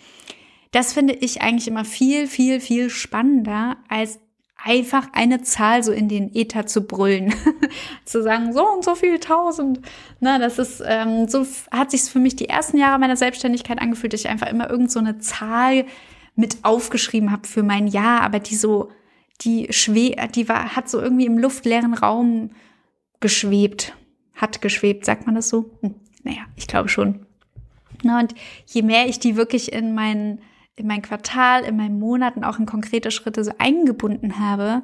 Das 0.71 0.93
finde 0.93 1.15
ich 1.15 1.41
eigentlich 1.41 1.69
immer 1.69 1.85
viel, 1.85 2.27
viel, 2.27 2.59
viel 2.61 2.91
spannender, 2.91 3.77
als 3.89 4.19
einfach 4.65 5.09
eine 5.13 5.43
Zahl 5.43 5.83
so 5.83 5.93
in 5.93 6.09
den 6.09 6.35
Äther 6.35 6.67
zu 6.67 6.87
brüllen, 6.87 7.35
zu 8.07 8.23
sagen, 8.23 8.55
so 8.55 8.67
und 8.67 8.83
so 8.83 8.95
viel 8.95 9.21
tausend. 9.21 9.81
Na, 10.21 10.39
das 10.39 10.59
ist, 10.59 10.83
ähm, 10.85 11.29
so 11.29 11.47
hat 11.71 11.91
sich 11.91 12.03
für 12.03 12.19
mich 12.19 12.35
die 12.35 12.49
ersten 12.49 12.79
Jahre 12.79 12.99
meiner 12.99 13.17
Selbstständigkeit 13.17 13.79
angefühlt, 13.79 14.15
dass 14.15 14.23
ich 14.23 14.29
einfach 14.29 14.49
immer 14.49 14.71
irgend 14.71 14.91
so 14.91 14.99
eine 14.99 15.19
Zahl 15.19 15.85
mit 16.35 16.59
aufgeschrieben 16.63 17.31
habe 17.31 17.47
für 17.47 17.63
mein 17.63 17.87
Jahr, 17.87 18.23
aber 18.23 18.41
die 18.41 18.57
so, 18.57 18.91
die 19.43 19.69
schwe 19.71 20.17
die 20.35 20.49
war, 20.49 20.75
hat 20.75 20.89
so 20.89 21.01
irgendwie 21.01 21.27
im 21.27 21.39
luftleeren 21.39 21.93
Raum 21.93 22.51
geschwebt. 23.21 23.95
Hat 24.35 24.63
geschwebt, 24.63 25.05
sagt 25.05 25.27
man 25.27 25.35
das 25.35 25.49
so? 25.49 25.71
Hm, 25.81 25.95
naja, 26.23 26.43
ich 26.57 26.67
glaube 26.67 26.89
schon. 26.89 27.27
Na, 28.03 28.19
und 28.19 28.35
je 28.67 28.83
mehr 28.83 29.07
ich 29.09 29.19
die 29.19 29.37
wirklich 29.37 29.73
in 29.73 29.95
meinen 29.95 30.41
in 30.77 30.87
mein 30.87 31.03
Quartal, 31.03 31.65
in 31.65 31.77
meinen 31.77 31.99
Monaten 31.99 32.45
auch 32.45 32.59
in 32.59 32.67
konkrete 32.67 33.11
Schritte 33.11 33.45
so 33.45 33.53
eingebunden 33.59 34.39
habe, 34.39 34.83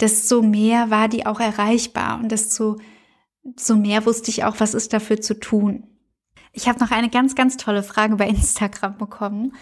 desto 0.00 0.42
mehr 0.42 0.90
war 0.90 1.08
die 1.08 1.26
auch 1.26 1.40
erreichbar 1.40 2.18
und 2.20 2.30
desto 2.30 2.76
so 3.56 3.76
mehr 3.76 4.04
wusste 4.04 4.30
ich 4.30 4.44
auch, 4.44 4.56
was 4.58 4.74
ist 4.74 4.92
dafür 4.92 5.20
zu 5.20 5.38
tun. 5.38 5.86
Ich 6.52 6.68
habe 6.68 6.80
noch 6.80 6.90
eine 6.90 7.08
ganz, 7.08 7.34
ganz 7.34 7.56
tolle 7.56 7.82
Frage 7.82 8.16
bei 8.16 8.28
Instagram 8.28 8.98
bekommen, 8.98 9.54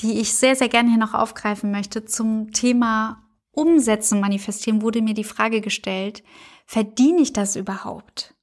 die 0.00 0.20
ich 0.20 0.34
sehr, 0.34 0.56
sehr 0.56 0.68
gerne 0.68 0.90
hier 0.90 0.98
noch 0.98 1.14
aufgreifen 1.14 1.70
möchte. 1.70 2.04
Zum 2.04 2.52
Thema 2.52 3.22
Umsetzen 3.52 4.20
manifestieren 4.20 4.82
wurde 4.82 5.02
mir 5.02 5.14
die 5.14 5.24
Frage 5.24 5.60
gestellt, 5.60 6.22
verdiene 6.66 7.20
ich 7.20 7.32
das 7.32 7.56
überhaupt? 7.56 8.34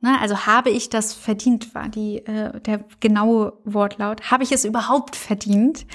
Ne, 0.00 0.20
also 0.20 0.46
habe 0.46 0.70
ich 0.70 0.90
das 0.90 1.14
verdient, 1.14 1.74
war 1.74 1.88
die, 1.88 2.18
äh, 2.26 2.60
der 2.60 2.84
genaue 3.00 3.54
Wortlaut. 3.64 4.30
Habe 4.30 4.44
ich 4.44 4.52
es 4.52 4.64
überhaupt 4.64 5.16
verdient? 5.16 5.86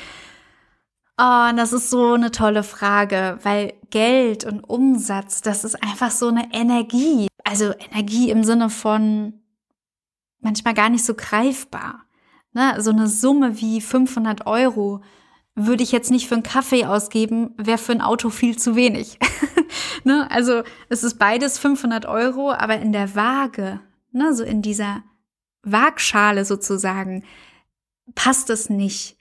Oh, 1.23 1.49
und 1.51 1.57
das 1.57 1.71
ist 1.71 1.91
so 1.91 2.13
eine 2.13 2.31
tolle 2.31 2.63
Frage, 2.63 3.37
weil 3.43 3.73
Geld 3.91 4.43
und 4.43 4.61
Umsatz, 4.61 5.41
das 5.41 5.63
ist 5.63 5.75
einfach 5.83 6.09
so 6.09 6.29
eine 6.29 6.51
Energie. 6.51 7.27
Also 7.43 7.73
Energie 7.91 8.31
im 8.31 8.43
Sinne 8.43 8.71
von 8.71 9.33
manchmal 10.39 10.73
gar 10.73 10.89
nicht 10.89 11.05
so 11.05 11.13
greifbar. 11.13 12.05
Ne? 12.53 12.73
So 12.81 12.89
eine 12.89 13.07
Summe 13.07 13.61
wie 13.61 13.81
500 13.81 14.47
Euro 14.47 15.03
würde 15.53 15.83
ich 15.83 15.91
jetzt 15.91 16.09
nicht 16.09 16.27
für 16.27 16.33
einen 16.33 16.43
Kaffee 16.43 16.85
ausgeben, 16.85 17.53
wäre 17.55 17.77
für 17.77 17.91
ein 17.91 18.01
Auto 18.01 18.31
viel 18.31 18.57
zu 18.57 18.75
wenig. 18.75 19.19
ne? 20.03 20.27
Also 20.31 20.63
es 20.89 21.03
ist 21.03 21.19
beides 21.19 21.59
500 21.59 22.07
Euro, 22.07 22.51
aber 22.51 22.79
in 22.79 22.93
der 22.93 23.13
Waage, 23.13 23.79
ne? 24.11 24.33
so 24.33 24.43
in 24.43 24.63
dieser 24.63 25.03
Waagschale 25.61 26.45
sozusagen, 26.45 27.25
passt 28.15 28.49
es 28.49 28.71
nicht. 28.71 29.17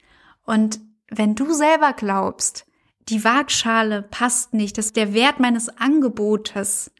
Und 0.47 0.81
wenn 1.11 1.35
du 1.35 1.53
selber 1.53 1.92
glaubst, 1.92 2.66
die 3.09 3.25
Waagschale 3.25 4.03
passt 4.03 4.55
nicht, 4.55 4.79
dass 4.79 4.92
der 4.92 5.12
Wert 5.12 5.40
meines 5.40 5.68
Angebotes 5.68 6.92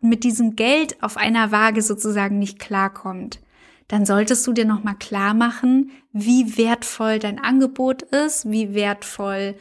mit 0.00 0.24
diesem 0.24 0.54
Geld 0.56 1.02
auf 1.02 1.16
einer 1.16 1.50
Waage 1.50 1.80
sozusagen 1.80 2.38
nicht 2.38 2.58
klarkommt, 2.58 3.40
dann 3.88 4.06
solltest 4.06 4.46
du 4.46 4.52
dir 4.52 4.64
nochmal 4.64 4.96
klar 4.96 5.34
machen, 5.34 5.90
wie 6.12 6.56
wertvoll 6.56 7.18
dein 7.18 7.38
Angebot 7.38 8.02
ist, 8.02 8.50
wie 8.50 8.74
wertvoll 8.74 9.56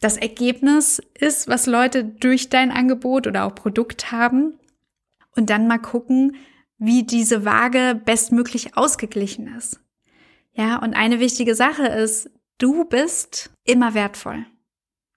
das 0.00 0.16
Ergebnis 0.16 1.00
ist, 1.14 1.48
was 1.48 1.66
Leute 1.66 2.04
durch 2.04 2.48
dein 2.48 2.70
Angebot 2.70 3.26
oder 3.26 3.44
auch 3.44 3.54
Produkt 3.54 4.12
haben. 4.12 4.58
Und 5.34 5.50
dann 5.50 5.68
mal 5.68 5.78
gucken, 5.78 6.36
wie 6.78 7.02
diese 7.02 7.44
Waage 7.44 8.00
bestmöglich 8.04 8.76
ausgeglichen 8.76 9.54
ist. 9.56 9.80
Ja, 10.52 10.76
und 10.76 10.94
eine 10.94 11.20
wichtige 11.20 11.54
Sache 11.54 11.86
ist, 11.86 12.30
du 12.58 12.84
bist 12.84 13.50
immer 13.64 13.94
wertvoll. 13.94 14.46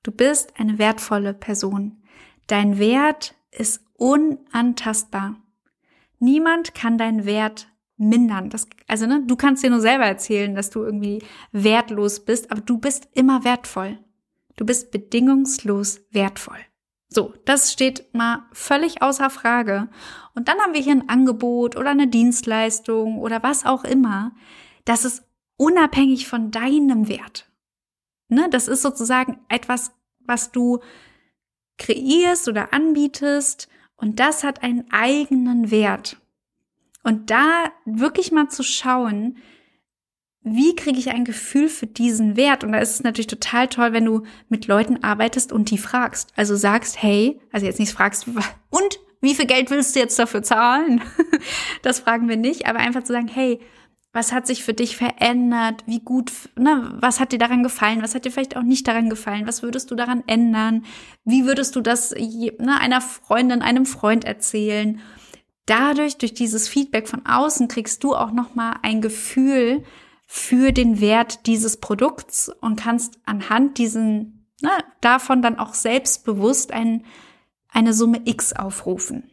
Du 0.04 0.12
bist 0.12 0.60
eine 0.60 0.78
wertvolle 0.78 1.34
Person. 1.34 2.04
Dein 2.48 2.80
Wert 2.80 3.36
ist 3.52 3.84
unantastbar. 3.96 5.36
Niemand 6.20 6.74
kann 6.74 6.98
deinen 6.98 7.26
Wert 7.26 7.68
mindern. 7.98 8.50
Das, 8.50 8.68
also, 8.88 9.06
ne, 9.06 9.24
du 9.26 9.36
kannst 9.36 9.64
dir 9.64 9.70
nur 9.70 9.82
selber 9.82 10.06
erzählen, 10.06 10.56
dass 10.56 10.70
du 10.70 10.84
irgendwie 10.84 11.22
wertlos 11.52 12.26
bist, 12.26 12.52
aber 12.52 12.62
du 12.62 12.78
bist 12.78 13.10
immer 13.14 13.44
wertvoll. 13.44 14.00
Du 14.56 14.66
bist 14.66 14.92
bedingungslos 14.92 16.02
wertvoll. 16.12 16.58
So, 17.10 17.34
das 17.46 17.72
steht 17.74 18.14
mal 18.14 18.46
völlig 18.52 19.02
außer 19.02 19.30
Frage. 19.30 19.90
Und 20.36 20.48
dann 20.48 20.60
haben 20.60 20.74
wir 20.74 20.82
hier 20.82 20.94
ein 20.94 21.10
Angebot 21.10 21.76
oder 21.76 21.90
eine 21.90 22.08
Dienstleistung 22.08 23.18
oder 23.18 23.42
was 23.42 23.66
auch 23.66 23.84
immer. 23.84 24.34
Das 24.86 25.06
ist 25.06 25.24
unabhängig 25.60 26.28
von 26.28 26.52
deinem 26.52 27.08
Wert. 27.08 27.50
Ne, 28.30 28.48
das 28.50 28.68
ist 28.68 28.82
sozusagen 28.82 29.40
etwas, 29.50 29.92
was 30.20 30.52
du 30.52 30.80
kreierst 31.78 32.48
oder 32.48 32.74
anbietest 32.74 33.68
und 33.98 34.20
das 34.20 34.44
hat 34.44 34.64
einen 34.64 34.86
eigenen 34.92 35.72
Wert. 35.72 36.18
Und 37.04 37.30
da 37.30 37.72
wirklich 37.86 38.32
mal 38.32 38.50
zu 38.50 38.64
schauen, 38.64 39.38
wie 40.42 40.76
kriege 40.76 41.00
ich 41.00 41.10
ein 41.10 41.26
Gefühl 41.26 41.68
für 41.68 41.88
diesen 41.88 42.38
Wert? 42.38 42.64
Und 42.64 42.72
da 42.72 42.80
ist 42.80 42.92
es 42.92 43.04
natürlich 43.04 43.28
total 43.28 43.68
toll, 43.68 43.92
wenn 43.92 44.06
du 44.06 44.24
mit 44.48 44.68
Leuten 44.68 45.04
arbeitest 45.04 45.52
und 45.52 45.70
die 45.72 45.78
fragst. 45.78 46.32
Also 46.36 46.56
sagst, 46.56 47.02
hey, 47.02 47.42
also 47.52 47.66
jetzt 47.66 47.80
nicht 47.80 47.92
fragst, 47.92 48.28
und 48.70 49.00
wie 49.22 49.36
viel 49.36 49.48
Geld 49.48 49.70
willst 49.70 49.96
du 49.96 50.00
jetzt 50.00 50.18
dafür 50.18 50.44
zahlen? 50.44 51.02
das 51.82 52.00
fragen 52.00 52.30
wir 52.30 52.38
nicht, 52.38 52.68
aber 52.68 52.80
einfach 52.80 53.04
zu 53.04 53.12
sagen, 53.12 53.28
hey, 53.28 53.60
was 54.12 54.32
hat 54.32 54.48
sich 54.48 54.64
für 54.64 54.74
dich 54.74 54.98
verändert? 54.98 55.84
Wie 55.86 56.00
gut, 56.00 56.32
ne, 56.56 56.98
was 57.00 57.20
hat 57.20 57.32
dir 57.32 57.38
daran 57.38 57.62
gefallen? 57.62 58.02
Was 58.02 58.16
hat 58.16 58.26
dir 58.26 58.32
vielleicht 58.32 58.58
auch 58.58 58.64
nicht 58.64 58.88
daran 58.88 59.10
gefallen? 59.10 59.46
Was 59.46 59.62
würdest 59.62 59.92
du 59.92 59.96
daran 59.96 60.24
ändern? 60.26 60.86
Wie 61.26 61.46
würdest 61.46 61.76
du 61.76 61.82
das 61.82 62.12
ne, 62.12 62.80
einer 62.80 63.02
Freundin, 63.02 63.62
einem 63.62 63.86
Freund 63.86 64.26
erzählen? 64.26 65.00
Dadurch, 65.68 66.18
durch 66.18 66.34
dieses 66.34 66.68
Feedback 66.68 67.08
von 67.08 67.28
außen, 67.28 67.68
kriegst 67.68 68.04
du 68.04 68.16
auch 68.16 68.32
nochmal 68.32 68.78
ein 68.82 69.02
Gefühl 69.02 69.84
für 70.26 70.72
den 70.72 71.00
Wert 71.00 71.46
dieses 71.46 71.78
Produkts 71.78 72.50
und 72.62 72.80
kannst 72.80 73.20
anhand 73.26 73.78
diesen, 73.78 74.48
ne, 74.62 74.72
davon 75.02 75.44
dann 75.44 75.60
auch 75.60 75.76
selbstbewusst 75.76 76.72
ein, 76.72 77.06
eine 77.68 77.94
Summe 77.94 78.22
X 78.26 78.54
aufrufen. 78.54 79.30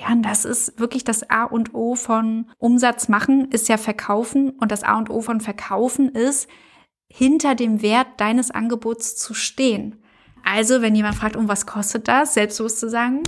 Ja, 0.00 0.12
und 0.12 0.22
das 0.22 0.44
ist 0.44 0.78
wirklich 0.80 1.04
das 1.04 1.28
A 1.28 1.44
und 1.44 1.74
O 1.74 1.94
von 1.94 2.50
Umsatz 2.58 3.08
machen, 3.08 3.50
ist 3.50 3.68
ja 3.68 3.76
verkaufen. 3.76 4.50
Und 4.50 4.72
das 4.72 4.84
A 4.84 4.96
und 4.96 5.10
O 5.10 5.20
von 5.20 5.40
verkaufen 5.40 6.08
ist, 6.08 6.48
hinter 7.08 7.54
dem 7.54 7.82
Wert 7.82 8.08
deines 8.16 8.50
Angebots 8.50 9.16
zu 9.16 9.34
stehen. 9.34 10.02
Also, 10.44 10.80
wenn 10.80 10.94
jemand 10.94 11.16
fragt, 11.16 11.36
um 11.36 11.46
was 11.46 11.66
kostet 11.66 12.08
das, 12.08 12.34
selbstbewusst 12.34 12.80
zu 12.80 12.88
sagen, 12.88 13.22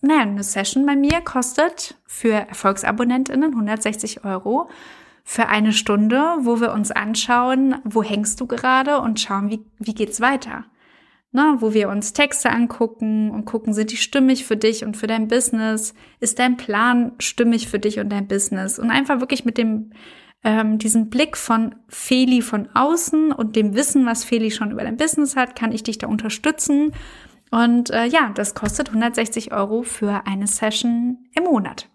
naja, 0.00 0.22
eine 0.22 0.42
Session 0.42 0.86
bei 0.86 0.96
mir 0.96 1.20
kostet 1.20 1.96
für 2.06 2.32
ErfolgsabonnentInnen 2.32 3.52
160 3.52 4.24
Euro 4.24 4.68
für 5.24 5.48
eine 5.48 5.72
Stunde, 5.72 6.36
wo 6.40 6.60
wir 6.60 6.72
uns 6.72 6.90
anschauen, 6.90 7.76
wo 7.84 8.02
hängst 8.02 8.40
du 8.40 8.46
gerade 8.46 9.00
und 9.00 9.20
schauen, 9.20 9.50
wie, 9.50 9.64
wie 9.78 9.94
geht's 9.94 10.20
weiter 10.20 10.64
ne, 11.32 11.56
wo 11.58 11.74
wir 11.74 11.88
uns 11.88 12.12
Texte 12.12 12.50
angucken 12.50 13.30
und 13.30 13.44
gucken, 13.44 13.74
sind 13.74 13.92
die 13.92 13.96
stimmig 13.96 14.44
für 14.44 14.56
dich 14.56 14.84
und 14.84 14.96
für 14.96 15.06
dein 15.06 15.28
Business? 15.28 15.94
Ist 16.20 16.38
dein 16.38 16.56
Plan 16.56 17.12
stimmig 17.18 17.68
für 17.68 17.78
dich 17.78 17.98
und 17.98 18.10
dein 18.10 18.28
Business? 18.28 18.78
Und 18.78 18.90
einfach 18.90 19.20
wirklich 19.20 19.44
mit 19.44 19.58
dem 19.58 19.92
ähm, 20.44 20.78
diesen 20.78 21.10
Blick 21.10 21.36
von 21.36 21.74
Feli 21.88 22.42
von 22.42 22.68
außen 22.72 23.32
und 23.32 23.56
dem 23.56 23.74
Wissen, 23.74 24.06
was 24.06 24.24
Feli 24.24 24.50
schon 24.50 24.70
über 24.70 24.82
dein 24.82 24.96
Business 24.96 25.36
hat, 25.36 25.56
kann 25.56 25.72
ich 25.72 25.82
dich 25.82 25.98
da 25.98 26.06
unterstützen. 26.06 26.92
Und 27.50 27.90
äh, 27.90 28.06
ja, 28.06 28.30
das 28.34 28.54
kostet 28.54 28.88
160 28.88 29.52
Euro 29.52 29.82
für 29.82 30.26
eine 30.26 30.46
Session 30.46 31.26
im 31.34 31.44
Monat. 31.44 31.88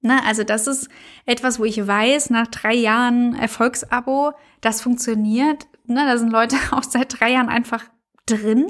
Ne, 0.00 0.20
also 0.24 0.44
das 0.44 0.66
ist 0.68 0.88
etwas, 1.26 1.58
wo 1.58 1.64
ich 1.64 1.84
weiß, 1.84 2.30
nach 2.30 2.46
drei 2.46 2.74
Jahren 2.74 3.34
Erfolgsabo, 3.34 4.32
das 4.60 4.80
funktioniert. 4.80 5.66
Ne, 5.86 6.04
da 6.06 6.16
sind 6.18 6.30
Leute 6.30 6.56
auch 6.70 6.82
seit 6.82 7.20
drei 7.20 7.32
Jahren 7.32 7.48
einfach 7.48 7.84
drin, 8.30 8.66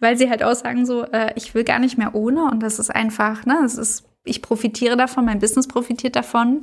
weil 0.00 0.16
sie 0.16 0.30
halt 0.30 0.42
auch 0.42 0.54
sagen 0.54 0.86
so, 0.86 1.04
äh, 1.04 1.32
ich 1.36 1.54
will 1.54 1.64
gar 1.64 1.78
nicht 1.78 1.98
mehr 1.98 2.14
ohne 2.14 2.44
und 2.50 2.62
das 2.62 2.78
ist 2.78 2.90
einfach, 2.94 3.46
ne, 3.46 3.60
es 3.64 3.76
ist, 3.76 4.08
ich 4.24 4.42
profitiere 4.42 4.96
davon, 4.96 5.24
mein 5.24 5.38
Business 5.38 5.68
profitiert 5.68 6.16
davon. 6.16 6.62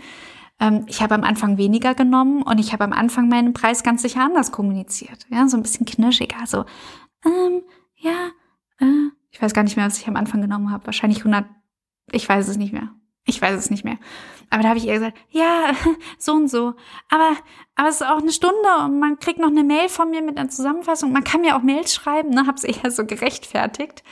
Ähm, 0.59 0.85
ich 0.87 1.01
habe 1.01 1.15
am 1.15 1.23
Anfang 1.23 1.57
weniger 1.57 1.93
genommen 1.93 2.41
und 2.41 2.59
ich 2.59 2.73
habe 2.73 2.83
am 2.83 2.93
Anfang 2.93 3.29
meinen 3.29 3.53
Preis 3.53 3.83
ganz 3.83 4.01
sicher 4.01 4.21
anders 4.21 4.51
kommuniziert, 4.51 5.27
ja, 5.29 5.47
so 5.47 5.57
ein 5.57 5.63
bisschen 5.63 5.85
knirschiger, 5.85 6.45
so, 6.47 6.65
ähm, 7.25 7.61
ja, 7.95 8.31
äh, 8.79 9.09
ich 9.29 9.41
weiß 9.41 9.53
gar 9.53 9.63
nicht 9.63 9.77
mehr, 9.77 9.85
was 9.85 9.99
ich 9.99 10.07
am 10.07 10.15
Anfang 10.15 10.41
genommen 10.41 10.71
habe, 10.71 10.85
wahrscheinlich 10.87 11.19
100, 11.19 11.45
ich 12.11 12.27
weiß 12.27 12.47
es 12.47 12.57
nicht 12.57 12.73
mehr. 12.73 12.89
Ich 13.27 13.41
weiß 13.41 13.55
es 13.55 13.69
nicht 13.69 13.83
mehr. 13.83 13.97
Aber 14.49 14.63
da 14.63 14.69
habe 14.69 14.79
ich 14.79 14.87
ihr 14.87 14.93
gesagt, 14.93 15.17
ja, 15.29 15.71
so 16.17 16.33
und 16.33 16.49
so. 16.49 16.73
Aber, 17.09 17.35
aber 17.75 17.89
es 17.89 17.95
ist 17.95 18.07
auch 18.07 18.19
eine 18.19 18.31
Stunde 18.31 18.69
und 18.85 18.99
man 18.99 19.19
kriegt 19.19 19.39
noch 19.39 19.49
eine 19.49 19.63
Mail 19.63 19.89
von 19.89 20.09
mir 20.09 20.21
mit 20.21 20.37
einer 20.37 20.49
Zusammenfassung. 20.49 21.11
Man 21.11 21.23
kann 21.23 21.41
mir 21.41 21.55
auch 21.55 21.61
Mails 21.61 21.93
schreiben, 21.93 22.29
ne? 22.29 22.47
Hab's 22.47 22.63
eher 22.63 22.89
so 22.89 23.05
gerechtfertigt, 23.05 24.03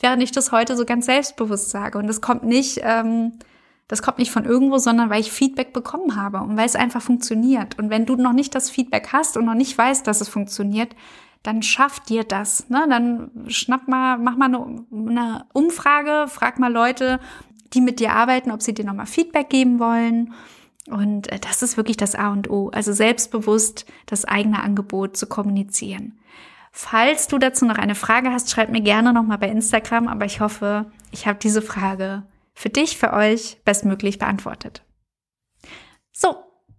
während 0.00 0.22
ich 0.22 0.32
das 0.32 0.52
heute 0.52 0.76
so 0.76 0.84
ganz 0.84 1.06
selbstbewusst 1.06 1.70
sage. 1.70 1.98
Und 1.98 2.08
das 2.08 2.20
kommt 2.20 2.42
nicht, 2.42 2.80
ähm, 2.82 3.38
das 3.86 4.02
kommt 4.02 4.18
nicht 4.18 4.32
von 4.32 4.44
irgendwo, 4.44 4.78
sondern 4.78 5.10
weil 5.10 5.20
ich 5.20 5.30
Feedback 5.30 5.72
bekommen 5.72 6.16
habe 6.16 6.38
und 6.38 6.56
weil 6.56 6.66
es 6.66 6.74
einfach 6.74 7.02
funktioniert. 7.02 7.78
Und 7.78 7.90
wenn 7.90 8.06
du 8.06 8.16
noch 8.16 8.32
nicht 8.32 8.54
das 8.54 8.70
Feedback 8.70 9.12
hast 9.12 9.36
und 9.36 9.44
noch 9.44 9.54
nicht 9.54 9.78
weißt, 9.78 10.06
dass 10.06 10.20
es 10.20 10.28
funktioniert, 10.28 10.96
dann 11.44 11.62
schaff 11.62 12.00
dir 12.00 12.24
das. 12.24 12.68
Ne? 12.70 12.86
Dann 12.88 13.30
schnapp 13.46 13.86
mal, 13.86 14.18
mach 14.18 14.36
mal 14.36 14.46
eine, 14.46 14.86
eine 14.90 15.46
Umfrage, 15.52 16.26
frag 16.28 16.58
mal 16.58 16.72
Leute, 16.72 17.20
die 17.74 17.80
mit 17.80 18.00
dir 18.00 18.12
arbeiten, 18.12 18.50
ob 18.50 18.62
sie 18.62 18.74
dir 18.74 18.84
nochmal 18.84 19.06
Feedback 19.06 19.50
geben 19.50 19.78
wollen. 19.78 20.32
Und 20.88 21.30
äh, 21.32 21.38
das 21.38 21.62
ist 21.62 21.76
wirklich 21.76 21.96
das 21.96 22.14
A 22.14 22.30
und 22.32 22.50
O. 22.50 22.70
Also 22.70 22.92
selbstbewusst 22.92 23.86
das 24.06 24.24
eigene 24.24 24.62
Angebot 24.62 25.16
zu 25.16 25.26
kommunizieren. 25.26 26.18
Falls 26.76 27.28
du 27.28 27.38
dazu 27.38 27.66
noch 27.66 27.78
eine 27.78 27.94
Frage 27.94 28.32
hast, 28.32 28.50
schreib 28.50 28.70
mir 28.70 28.80
gerne 28.80 29.12
nochmal 29.12 29.38
bei 29.38 29.48
Instagram, 29.48 30.08
aber 30.08 30.24
ich 30.24 30.40
hoffe, 30.40 30.90
ich 31.12 31.26
habe 31.26 31.38
diese 31.40 31.62
Frage 31.62 32.24
für 32.52 32.68
dich, 32.68 32.96
für 32.96 33.12
euch 33.12 33.58
bestmöglich 33.64 34.18
beantwortet. 34.18 34.82
So, 36.12 36.34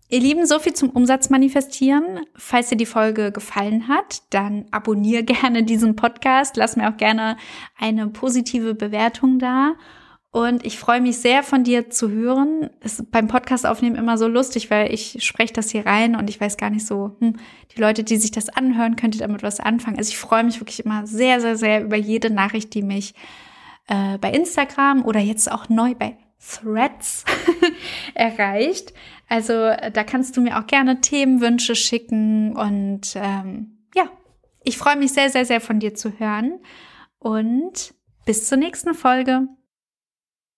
ihr 0.10 0.20
Lieben, 0.20 0.46
so 0.46 0.60
viel 0.60 0.74
zum 0.74 0.90
Umsatz 0.90 1.30
manifestieren. 1.30 2.26
Falls 2.36 2.70
dir 2.70 2.76
die 2.76 2.86
Folge 2.86 3.32
gefallen 3.32 3.88
hat, 3.88 4.22
dann 4.32 4.66
abonniere 4.72 5.24
gerne 5.26 5.64
diesen 5.64 5.96
Podcast. 5.96 6.58
Lass 6.58 6.76
mir 6.76 6.90
auch 6.90 6.98
gerne 6.98 7.38
eine 7.78 8.08
positive 8.08 8.76
Bewertung 8.76 9.40
da. 9.40 9.76
Und 10.36 10.66
ich 10.66 10.78
freue 10.78 11.00
mich 11.00 11.20
sehr 11.20 11.44
von 11.44 11.64
dir 11.64 11.90
zu 11.90 12.12
hören. 12.12 12.70
Ist 12.82 13.10
beim 13.10 13.30
Podcast 13.30 13.66
aufnehmen 13.66 13.96
immer 13.96 14.18
so 14.18 14.28
lustig, 14.28 14.70
weil 14.70 14.94
ich 14.94 15.24
spreche 15.24 15.54
das 15.54 15.70
hier 15.70 15.86
rein 15.86 16.14
und 16.18 16.30
ich 16.30 16.42
weiß 16.42 16.58
gar 16.58 16.70
nicht 16.70 16.86
so, 16.86 17.16
hm, 17.22 17.38
die 17.74 17.80
Leute, 17.80 18.04
die 18.04 18.18
sich 18.18 18.32
das 18.32 18.50
anhören, 18.50 18.98
könnt 18.98 19.16
ihr 19.16 19.22
damit 19.22 19.44
was 19.44 19.62
anfangen. 19.62 19.98
Also 19.98 20.10
ich 20.10 20.18
freue 20.18 20.44
mich 20.44 20.60
wirklich 20.60 20.84
immer 20.84 21.08
sehr, 21.08 21.40
sehr, 21.40 21.56
sehr 21.56 21.86
über 21.86 21.96
jede 21.96 22.32
Nachricht, 22.32 22.74
die 22.74 22.82
mich 22.82 23.14
äh, 23.88 24.18
bei 24.18 24.30
Instagram 24.30 25.06
oder 25.06 25.22
jetzt 25.22 25.50
auch 25.50 25.70
neu 25.70 25.96
bei 25.96 26.18
Threads 26.46 27.24
erreicht. 28.14 28.94
Also 29.30 29.54
da 29.54 30.04
kannst 30.04 30.36
du 30.36 30.42
mir 30.42 30.60
auch 30.60 30.68
gerne 30.68 31.00
Themenwünsche 31.00 31.76
schicken 31.76 32.58
und 32.58 33.16
ähm, 33.16 33.78
ja, 33.96 34.10
ich 34.66 34.78
freue 34.78 34.98
mich 34.98 35.14
sehr, 35.14 35.30
sehr, 35.30 35.46
sehr 35.46 35.62
von 35.62 35.80
dir 35.80 35.96
zu 35.96 36.20
hören 36.20 36.60
und 37.20 37.94
bis 38.26 38.48
zur 38.48 38.58
nächsten 38.58 38.94
Folge. 38.96 39.48